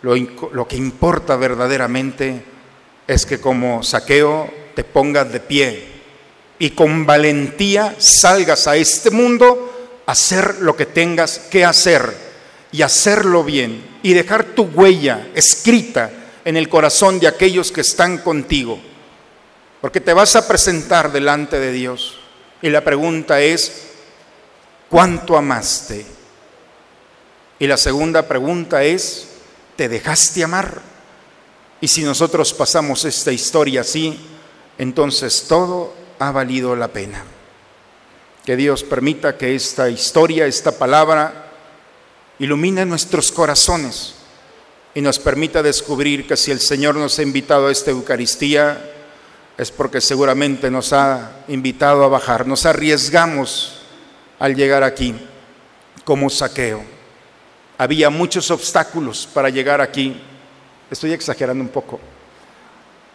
[0.02, 2.44] Lo, lo que importa verdaderamente
[3.08, 5.91] es que como saqueo te pongas de pie
[6.62, 12.16] y con valentía salgas a este mundo a hacer lo que tengas que hacer
[12.72, 16.12] y hacerlo bien y dejar tu huella escrita
[16.46, 18.80] en el corazón de aquellos que están contigo.
[19.82, 22.20] Porque te vas a presentar delante de Dios.
[22.62, 23.88] Y la pregunta es,
[24.88, 26.06] ¿cuánto amaste?
[27.58, 29.30] Y la segunda pregunta es,
[29.76, 30.80] ¿te dejaste amar?
[31.82, 34.16] Y si nosotros pasamos esta historia así,
[34.78, 37.24] entonces todo ha valido la pena.
[38.46, 41.52] Que Dios permita que esta historia, esta palabra,
[42.38, 44.16] ilumine nuestros corazones
[44.94, 48.80] y nos permita descubrir que si el Señor nos ha invitado a esta Eucaristía,
[49.58, 52.46] es porque seguramente nos ha invitado a bajar.
[52.46, 53.82] Nos arriesgamos
[54.38, 55.16] al llegar aquí
[56.04, 56.84] como saqueo.
[57.80, 60.22] Había muchos obstáculos para llegar aquí.
[60.92, 62.00] Estoy exagerando un poco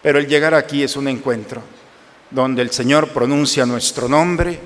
[0.07, 1.61] pero el llegar aquí es un encuentro
[2.31, 4.59] donde el Señor pronuncia nuestro nombre,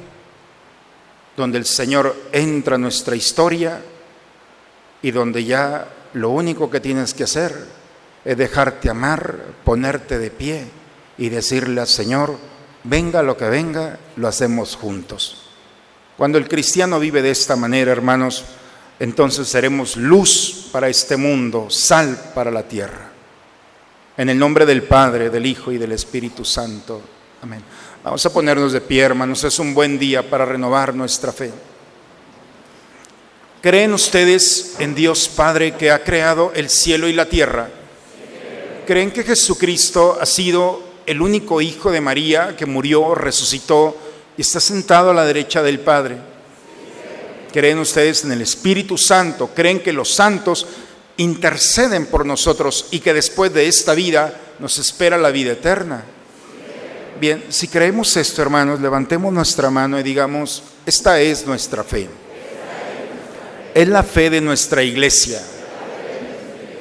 [1.37, 3.81] donde el Señor entra en nuestra historia
[5.03, 7.55] y donde ya lo único que tienes que hacer
[8.25, 10.67] es dejarte amar, ponerte de pie
[11.17, 12.37] y decirle al Señor,
[12.85, 15.47] venga lo que venga, lo hacemos juntos.
[16.17, 18.45] Cuando el cristiano vive de esta manera, hermanos,
[18.99, 23.11] entonces seremos luz para este mundo, sal para la tierra.
[24.17, 27.01] En el nombre del Padre, del Hijo y del Espíritu Santo.
[27.43, 27.63] Amén.
[28.05, 29.43] Vamos a ponernos de pie, hermanos.
[29.45, 31.51] Es un buen día para renovar nuestra fe.
[33.63, 37.69] ¿Creen ustedes en Dios Padre que ha creado el cielo y la tierra?
[38.87, 43.97] ¿Creen que Jesucristo ha sido el único Hijo de María que murió, resucitó
[44.37, 46.19] y está sentado a la derecha del Padre?
[47.53, 49.51] ¿Creen ustedes en el Espíritu Santo?
[49.55, 50.67] ¿Creen que los santos
[51.21, 56.05] interceden por nosotros y que después de esta vida nos espera la vida eterna.
[57.21, 62.09] Bien, si creemos esto, hermanos, levantemos nuestra mano y digamos, esta es nuestra fe.
[63.75, 65.41] Es la fe de nuestra iglesia.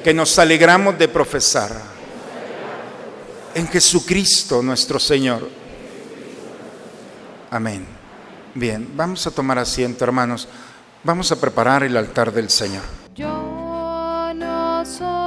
[0.02, 1.70] que nos alegramos de profesar
[3.54, 5.46] en Jesucristo nuestro Señor.
[7.50, 7.86] Amén.
[8.54, 10.48] Bien, vamos a tomar asiento, hermanos.
[11.04, 12.82] Vamos a preparar el altar del Señor.
[13.14, 15.19] Yo no soy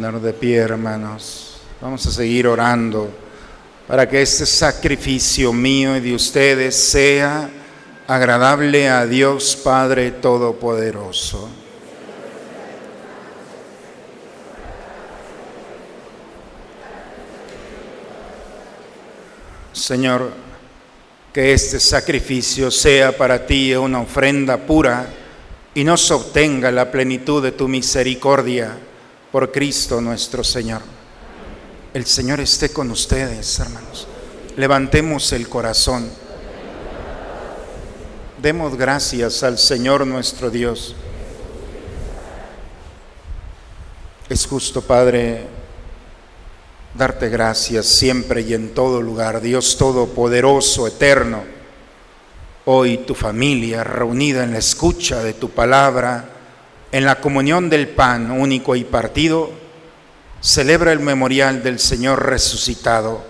[0.00, 1.60] De pie, hermanos.
[1.78, 3.10] Vamos a seguir orando
[3.86, 7.50] para que este sacrificio mío y de ustedes sea
[8.06, 11.50] agradable a Dios Padre Todopoderoso.
[19.74, 20.32] Señor,
[21.30, 25.06] que este sacrificio sea para ti una ofrenda pura
[25.74, 28.88] y nos obtenga la plenitud de tu misericordia
[29.32, 30.82] por Cristo nuestro Señor.
[31.94, 34.06] El Señor esté con ustedes, hermanos.
[34.56, 36.08] Levantemos el corazón.
[38.40, 40.94] Demos gracias al Señor nuestro Dios.
[44.28, 45.46] Es justo, Padre,
[46.94, 51.42] darte gracias siempre y en todo lugar, Dios Todopoderoso, eterno.
[52.64, 56.39] Hoy tu familia reunida en la escucha de tu palabra,
[56.92, 59.50] en la comunión del pan único y partido,
[60.40, 63.24] celebra el memorial del Señor resucitado,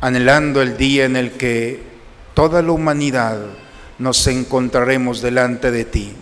[0.00, 1.82] anhelando el día en el que
[2.34, 3.38] toda la humanidad
[3.98, 6.12] nos encontraremos delante de ti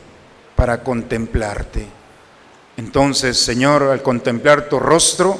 [0.56, 1.86] para contemplarte.
[2.76, 5.38] Entonces, Señor, al contemplar tu rostro,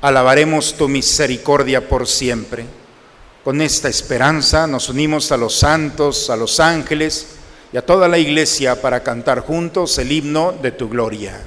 [0.00, 2.64] alabaremos tu misericordia por siempre.
[3.42, 7.39] Con esta esperanza nos unimos a los santos, a los ángeles
[7.72, 11.40] y a toda la iglesia para cantar juntos el himno de tu gloria.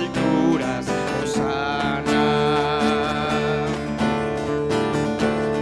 [0.00, 0.86] Alturas,
[1.22, 2.24] Osana.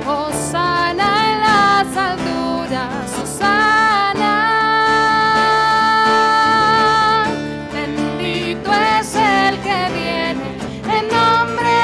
[0.06, 4.34] Hosana en las alturas, Hosana.
[7.72, 10.48] Bendito es el que viene
[10.96, 11.78] en nombre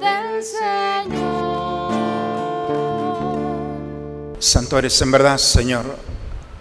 [0.00, 1.92] del Señor.
[4.38, 5.84] Santo eres en verdad, Señor.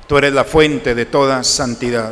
[0.08, 2.12] Tú eres la fuente de toda santidad.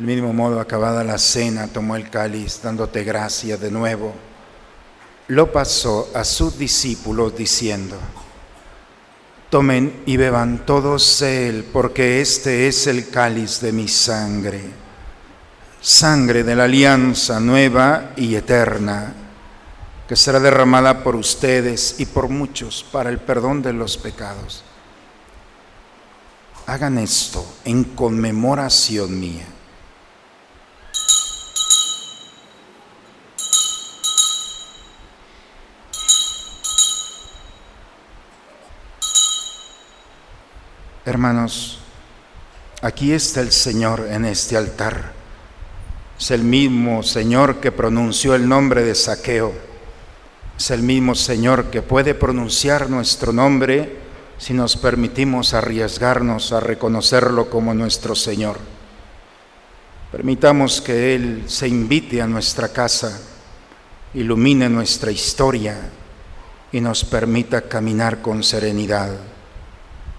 [0.00, 4.14] Del mismo modo, acabada la cena, tomó el cáliz, dándote gracia de nuevo.
[5.28, 7.98] Lo pasó a sus discípulos diciendo,
[9.50, 14.62] tomen y beban todos él, porque este es el cáliz de mi sangre,
[15.82, 19.12] sangre de la alianza nueva y eterna,
[20.08, 24.64] que será derramada por ustedes y por muchos para el perdón de los pecados.
[26.64, 29.49] Hagan esto en conmemoración mía.
[41.06, 41.78] Hermanos,
[42.82, 45.12] aquí está el Señor en este altar.
[46.18, 49.54] Es el mismo Señor que pronunció el nombre de Saqueo.
[50.58, 53.96] Es el mismo Señor que puede pronunciar nuestro nombre
[54.36, 58.58] si nos permitimos arriesgarnos a reconocerlo como nuestro Señor.
[60.12, 63.18] Permitamos que Él se invite a nuestra casa,
[64.12, 65.78] ilumine nuestra historia
[66.70, 69.12] y nos permita caminar con serenidad.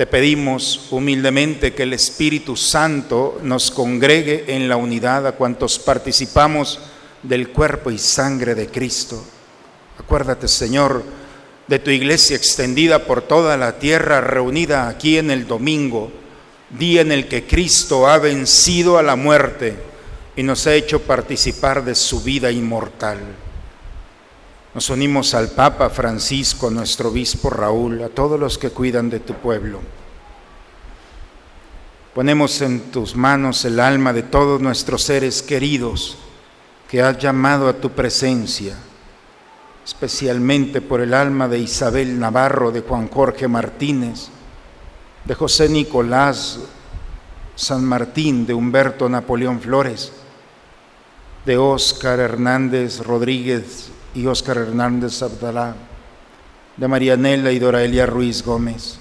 [0.00, 6.80] Te pedimos humildemente que el Espíritu Santo nos congregue en la unidad a cuantos participamos
[7.22, 9.22] del cuerpo y sangre de Cristo.
[9.98, 11.04] Acuérdate, Señor,
[11.66, 16.10] de tu iglesia extendida por toda la tierra, reunida aquí en el domingo,
[16.70, 19.76] día en el que Cristo ha vencido a la muerte
[20.34, 23.18] y nos ha hecho participar de su vida inmortal.
[24.72, 29.34] Nos unimos al Papa Francisco, nuestro obispo Raúl, a todos los que cuidan de tu
[29.34, 29.80] pueblo.
[32.14, 36.18] Ponemos en tus manos el alma de todos nuestros seres queridos
[36.88, 38.76] que has llamado a tu presencia,
[39.84, 44.28] especialmente por el alma de Isabel Navarro, de Juan Jorge Martínez,
[45.24, 46.60] de José Nicolás
[47.56, 50.12] San Martín, de Humberto Napoleón Flores,
[51.44, 55.74] de Óscar Hernández Rodríguez y Óscar Hernández Abdalá,
[56.76, 58.98] de Marianela y Doraelia Ruiz Gómez,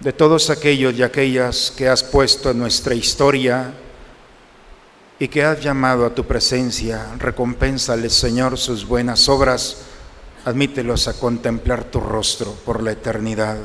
[0.00, 3.72] de todos aquellos y aquellas que has puesto en nuestra historia
[5.18, 9.78] y que has llamado a tu presencia, recompénsales, Señor, sus buenas obras,
[10.44, 13.58] admítelos a contemplar tu rostro por la eternidad.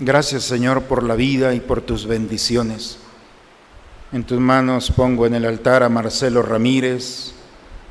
[0.00, 2.98] Gracias, Señor, por la vida y por tus bendiciones.
[4.12, 7.34] En tus manos pongo en el altar a Marcelo Ramírez,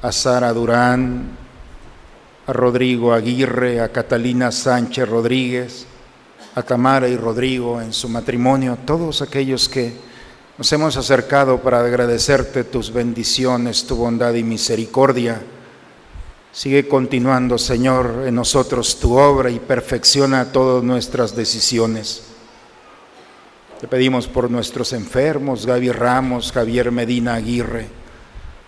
[0.01, 1.37] a Sara Durán,
[2.45, 5.85] a Rodrigo Aguirre, a Catalina Sánchez Rodríguez,
[6.55, 9.93] a Tamara y Rodrigo en su matrimonio, todos aquellos que
[10.57, 15.39] nos hemos acercado para agradecerte tus bendiciones, tu bondad y misericordia.
[16.51, 22.23] Sigue continuando, Señor, en nosotros tu obra y perfecciona todas nuestras decisiones.
[23.79, 27.87] Te pedimos por nuestros enfermos, Gaby Ramos, Javier Medina Aguirre,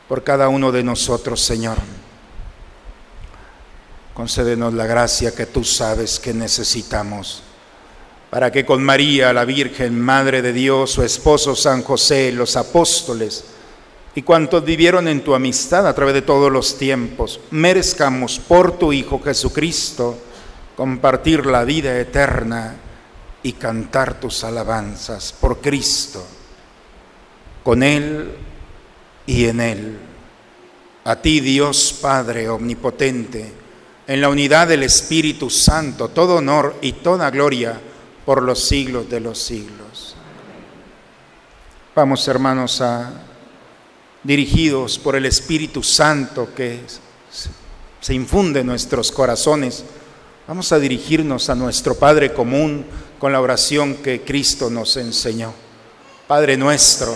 [0.10, 1.78] por cada uno de nosotros, Señor.
[4.16, 7.44] Concédenos la gracia que tú sabes que necesitamos,
[8.32, 13.46] para que con María, la Virgen, Madre de Dios, su esposo San José, los apóstoles
[14.16, 18.92] y cuantos vivieron en tu amistad a través de todos los tiempos, merezcamos por tu
[18.92, 20.18] Hijo Jesucristo
[20.76, 22.76] compartir la vida eterna
[23.44, 26.26] y cantar tus alabanzas por Cristo,
[27.64, 28.49] con Él
[29.30, 30.00] y en Él.
[31.04, 33.54] A ti Dios Padre Omnipotente,
[34.08, 37.80] en la unidad del Espíritu Santo, todo honor y toda gloria
[38.26, 40.16] por los siglos de los siglos.
[41.96, 43.12] Vamos hermanos a
[44.24, 46.82] dirigidos por el Espíritu Santo que
[48.02, 49.86] se infunde en nuestros corazones,
[50.48, 52.84] Vamos a dirigirnos a nuestro Padre común
[53.20, 55.54] con la oración que Cristo nos enseñó.
[56.28, 57.16] Padre nuestro,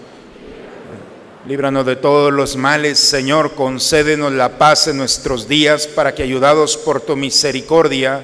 [1.47, 6.77] Líbranos de todos los males, Señor, concédenos la paz en nuestros días para que, ayudados
[6.77, 8.23] por tu misericordia,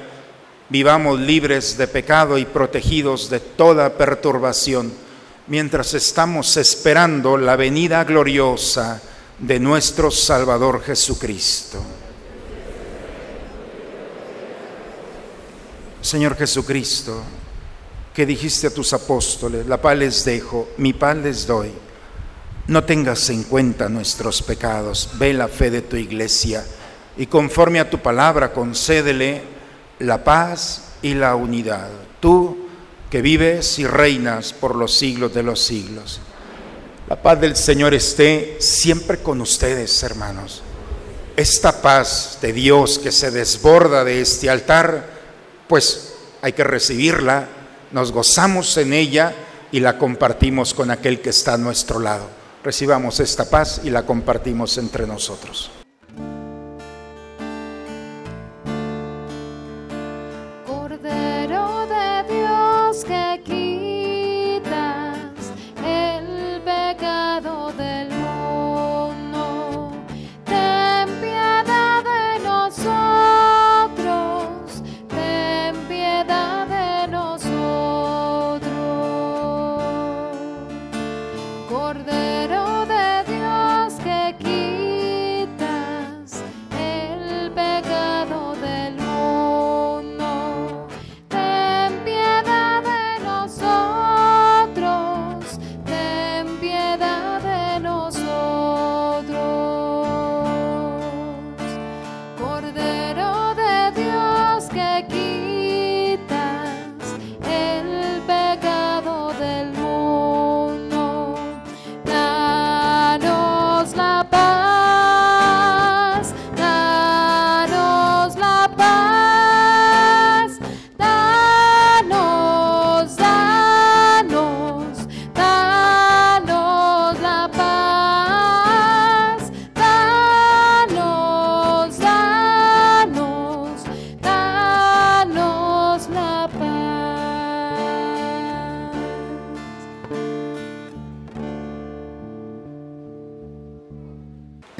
[0.69, 4.93] vivamos libres de pecado y protegidos de toda perturbación,
[5.47, 9.01] mientras estamos esperando la venida gloriosa
[9.39, 11.79] de nuestro Salvador Jesucristo.
[16.01, 17.23] Señor Jesucristo,
[18.13, 21.86] que dijiste a tus apóstoles, la paz les dejo, mi paz les doy.
[22.67, 26.65] No tengas en cuenta nuestros pecados, ve la fe de tu iglesia
[27.15, 29.41] y conforme a tu palabra concédele
[29.99, 31.89] la paz y la unidad.
[32.19, 32.67] Tú
[33.09, 36.19] que vives y reinas por los siglos de los siglos.
[37.07, 40.61] La paz del Señor esté siempre con ustedes, hermanos.
[41.37, 45.05] Esta paz de Dios que se desborda de este altar,
[45.69, 47.47] pues hay que recibirla,
[47.93, 49.33] nos gozamos en ella
[49.71, 52.36] y la compartimos con aquel que está a nuestro lado.
[52.67, 55.71] Recibamos esta paz y la compartimos entre nosotros.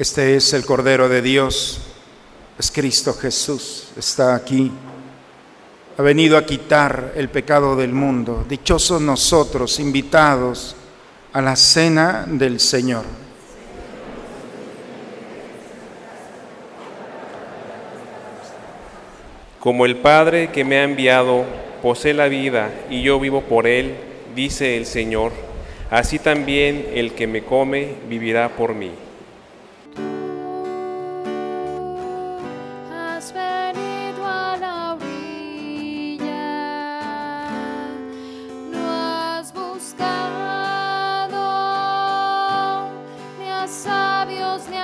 [0.08, 1.80] Este es el Cordero de Dios,
[2.58, 4.72] es Cristo Jesús, está aquí.
[5.98, 8.46] Ha venido a quitar el pecado del mundo.
[8.48, 10.74] Dichosos nosotros, invitados
[11.34, 13.04] a la cena del Señor.
[19.60, 21.44] Como el Padre que me ha enviado
[21.82, 23.94] posee la vida y yo vivo por él,
[24.34, 25.32] dice el Señor,
[25.90, 28.92] así también el que me come vivirá por mí.
[44.28, 44.76] Sabios ni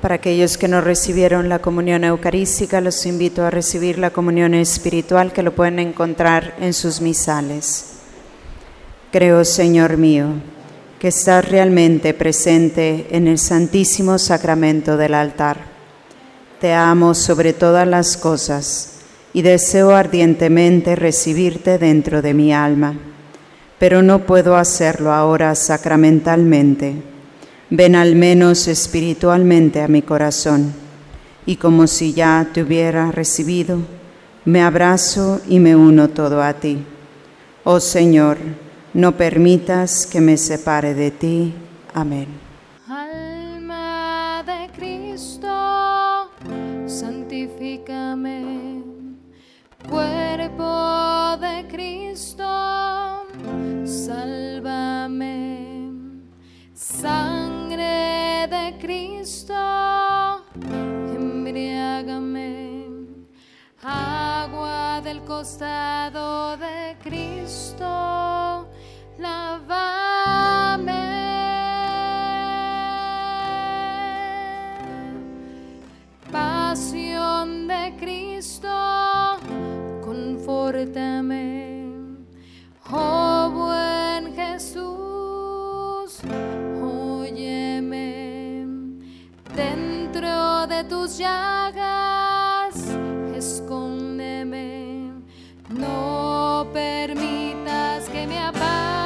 [0.00, 5.32] Para aquellos que no recibieron la comunión eucarística, los invito a recibir la comunión espiritual
[5.32, 7.96] que lo pueden encontrar en sus misales.
[9.12, 10.28] Creo, Señor mío,
[10.98, 15.58] que estás realmente presente en el santísimo sacramento del altar.
[16.60, 19.00] Te amo sobre todas las cosas
[19.34, 22.98] y deseo ardientemente recibirte dentro de mi alma,
[23.78, 27.19] pero no puedo hacerlo ahora sacramentalmente.
[27.72, 30.74] Ven al menos espiritualmente a mi corazón
[31.46, 33.78] y como si ya te hubiera recibido,
[34.44, 36.84] me abrazo y me uno todo a ti.
[37.62, 38.38] Oh Señor,
[38.92, 41.54] no permitas que me separe de ti.
[41.94, 42.26] Amén.
[42.88, 46.30] Alma de Cristo,
[46.86, 48.82] santifícame.
[49.88, 52.44] Cuerpo de Cristo,
[53.84, 55.60] sálvame.
[56.74, 57.49] Sangre
[58.48, 59.54] de Cristo,
[61.14, 62.86] embriágame.
[63.82, 68.68] Agua del costado de Cristo,
[69.18, 69.70] lávame.
[76.30, 78.68] Pasión de Cristo,
[80.04, 81.70] confórtame.
[82.92, 86.20] Oh buen Jesús,
[90.68, 92.74] De tus llagas,
[93.34, 95.10] escóndeme.
[95.70, 98.99] No permitas que me aparte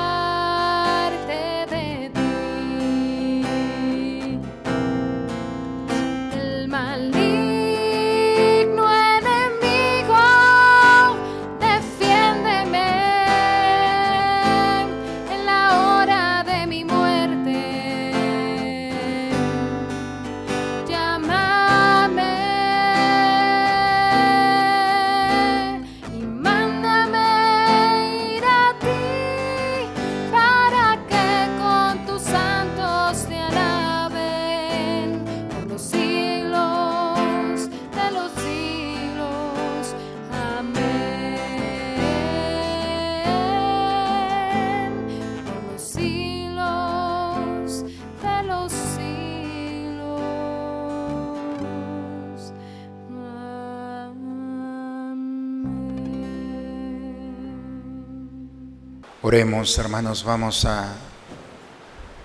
[59.34, 60.94] Oremos, hermanos, vamos a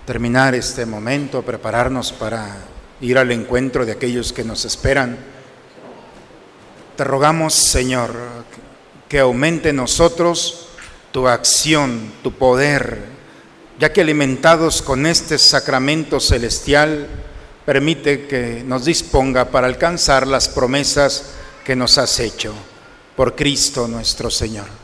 [0.06, 2.58] terminar este momento, prepararnos para
[3.00, 5.18] ir al encuentro de aquellos que nos esperan.
[6.96, 8.14] Te rogamos, Señor,
[9.08, 10.68] que aumente en nosotros
[11.10, 13.02] tu acción, tu poder,
[13.80, 17.08] ya que alimentados con este sacramento celestial,
[17.66, 21.32] permite que nos disponga para alcanzar las promesas
[21.64, 22.54] que nos has hecho
[23.16, 24.79] por Cristo nuestro Señor.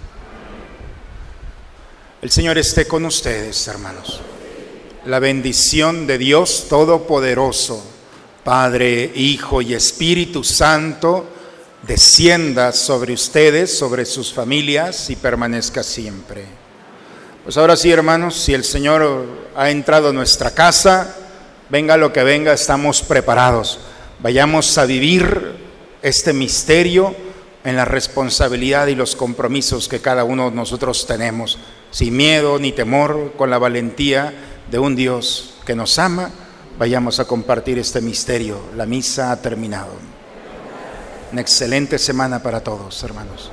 [2.22, 4.22] El Señor esté con ustedes, hermanos.
[5.04, 7.84] La bendición de Dios Todopoderoso,
[8.42, 11.26] Padre, Hijo y Espíritu Santo,
[11.86, 16.46] descienda sobre ustedes, sobre sus familias y permanezca siempre.
[17.44, 21.14] Pues ahora sí, hermanos, si el Señor ha entrado a nuestra casa,
[21.68, 23.78] venga lo que venga, estamos preparados.
[24.20, 25.52] Vayamos a vivir
[26.00, 27.14] este misterio
[27.66, 31.58] en la responsabilidad y los compromisos que cada uno de nosotros tenemos,
[31.90, 34.32] sin miedo ni temor, con la valentía
[34.70, 36.30] de un Dios que nos ama.
[36.78, 38.60] Vayamos a compartir este misterio.
[38.76, 39.90] La misa ha terminado.
[41.32, 43.50] Una excelente semana para todos, hermanos.